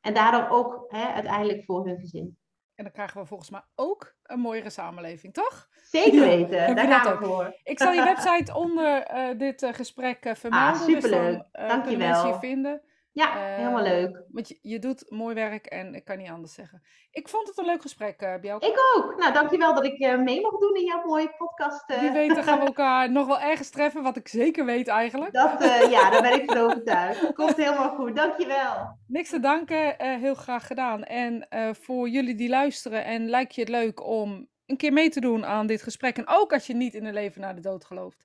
En 0.00 0.14
daardoor 0.14 0.48
ook 0.48 0.84
hè, 0.88 1.12
uiteindelijk 1.12 1.64
voor 1.64 1.86
hun 1.86 1.98
gezin. 1.98 2.36
En 2.74 2.84
dan 2.84 2.92
krijgen 2.92 3.20
we 3.20 3.26
volgens 3.26 3.50
mij 3.50 3.62
ook 3.74 4.14
een 4.22 4.40
mooiere 4.40 4.70
samenleving, 4.70 5.32
toch? 5.32 5.68
Zeker 5.82 6.20
weten, 6.20 6.76
daar 6.76 7.02
gaan 7.02 7.18
we 7.18 7.24
voor. 7.24 7.56
Ik 7.62 7.78
zal 7.78 7.92
je 7.92 8.04
website 8.14 8.54
onder 8.54 9.06
dit 9.38 9.66
gesprek 9.72 10.30
vermelden. 10.36 10.86
Dus 10.86 10.94
superleuk. 10.94 11.32
dan 11.32 11.44
eh, 11.52 11.82
kunnen 11.82 11.98
mensen 11.98 11.98
je 11.98 11.98
Dankjewel. 12.08 12.38
vinden. 12.38 12.82
Ja, 13.14 13.32
helemaal 13.56 13.84
Eh, 13.84 13.92
leuk. 13.92 14.22
Want 14.28 14.48
je, 14.48 14.58
je 14.62 14.78
doet 14.78 15.10
mooi 15.10 15.34
werk 15.34 15.66
en 15.66 15.94
ik 15.94 16.04
kan 16.04 16.18
niet 16.18 16.30
anders 16.30 16.54
zeggen. 16.54 16.82
Ik 17.10 17.28
vond 17.28 17.48
het 17.48 17.58
een 17.58 17.64
leuk 17.64 17.82
gesprek, 17.82 18.20
eh 18.20 18.34
Bjelke. 18.40 18.66
Ik 18.66 18.78
ook. 18.96 19.16
Nou, 19.18 19.32
dankjewel 19.32 19.74
dat 19.74 19.84
ik 19.84 19.98
eh, 20.00 20.18
mee 20.18 20.40
mag 20.40 20.58
doen 20.58 20.74
in 20.76 20.84
jouw 20.84 21.04
mooie 21.06 21.34
podcast. 21.36 21.90
eh. 21.90 22.00
Wie 22.00 22.10
weet 22.10 22.34
dan 22.34 22.42
gaan 22.44 22.58
we 22.58 22.64
elkaar 22.74 23.10
nog 23.10 23.26
wel 23.26 23.40
ergens 23.40 23.70
treffen, 23.70 24.02
wat 24.02 24.16
ik 24.16 24.28
zeker 24.28 24.64
weet 24.64 24.88
eigenlijk. 24.88 25.32
Dat, 25.32 25.60
eh, 25.62 25.90
ja, 25.90 26.10
daar 26.10 26.22
ben 26.22 26.42
ik 26.42 26.50
van 26.50 26.60
overtuigd. 26.66 27.32
Komt 27.32 27.56
helemaal 27.56 27.94
goed. 27.94 28.16
Dankjewel. 28.16 28.98
Niks 29.06 29.28
te 29.30 29.40
danken, 29.40 29.98
eh, 29.98 30.16
heel 30.16 30.34
graag 30.34 30.66
gedaan. 30.66 31.04
En 31.04 31.48
eh, 31.48 31.68
voor 31.74 32.08
jullie 32.08 32.34
die 32.34 32.48
luisteren 32.48 33.04
en 33.04 33.28
lijkt 33.28 33.54
je 33.54 33.60
het 33.60 33.70
leuk 33.70 34.06
om 34.06 34.48
een 34.66 34.76
keer 34.76 34.92
mee 34.92 35.08
te 35.08 35.20
doen 35.20 35.44
aan 35.44 35.66
dit 35.66 35.82
gesprek. 35.82 36.16
En 36.16 36.28
ook 36.28 36.52
als 36.52 36.66
je 36.66 36.74
niet 36.74 36.94
in 36.94 37.04
een 37.04 37.14
leven 37.14 37.40
na 37.40 37.52
de 37.52 37.60
dood 37.60 37.84
gelooft. 37.84 38.24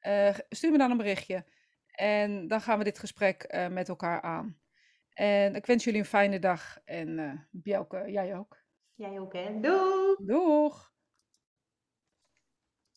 eh, 0.00 0.34
stuur 0.48 0.70
me 0.70 0.78
dan 0.78 0.90
een 0.90 0.96
berichtje. 0.96 1.44
En 1.96 2.48
dan 2.48 2.60
gaan 2.60 2.78
we 2.78 2.84
dit 2.84 2.98
gesprek 2.98 3.42
eh, 3.42 3.68
met 3.68 3.88
elkaar 3.88 4.20
aan. 4.20 4.58
En 5.12 5.54
ik 5.54 5.66
wens 5.66 5.84
jullie 5.84 6.00
een 6.00 6.06
fijne 6.06 6.38
dag. 6.38 6.78
En 6.84 7.18
eh 7.18 7.32
Bjelke, 7.50 8.04
jij 8.10 8.36
ook. 8.36 8.64
Jij 8.94 9.20
ook, 9.20 9.32
hè? 9.32 9.60
Doei! 9.60 10.16
Doeg! 10.18 10.94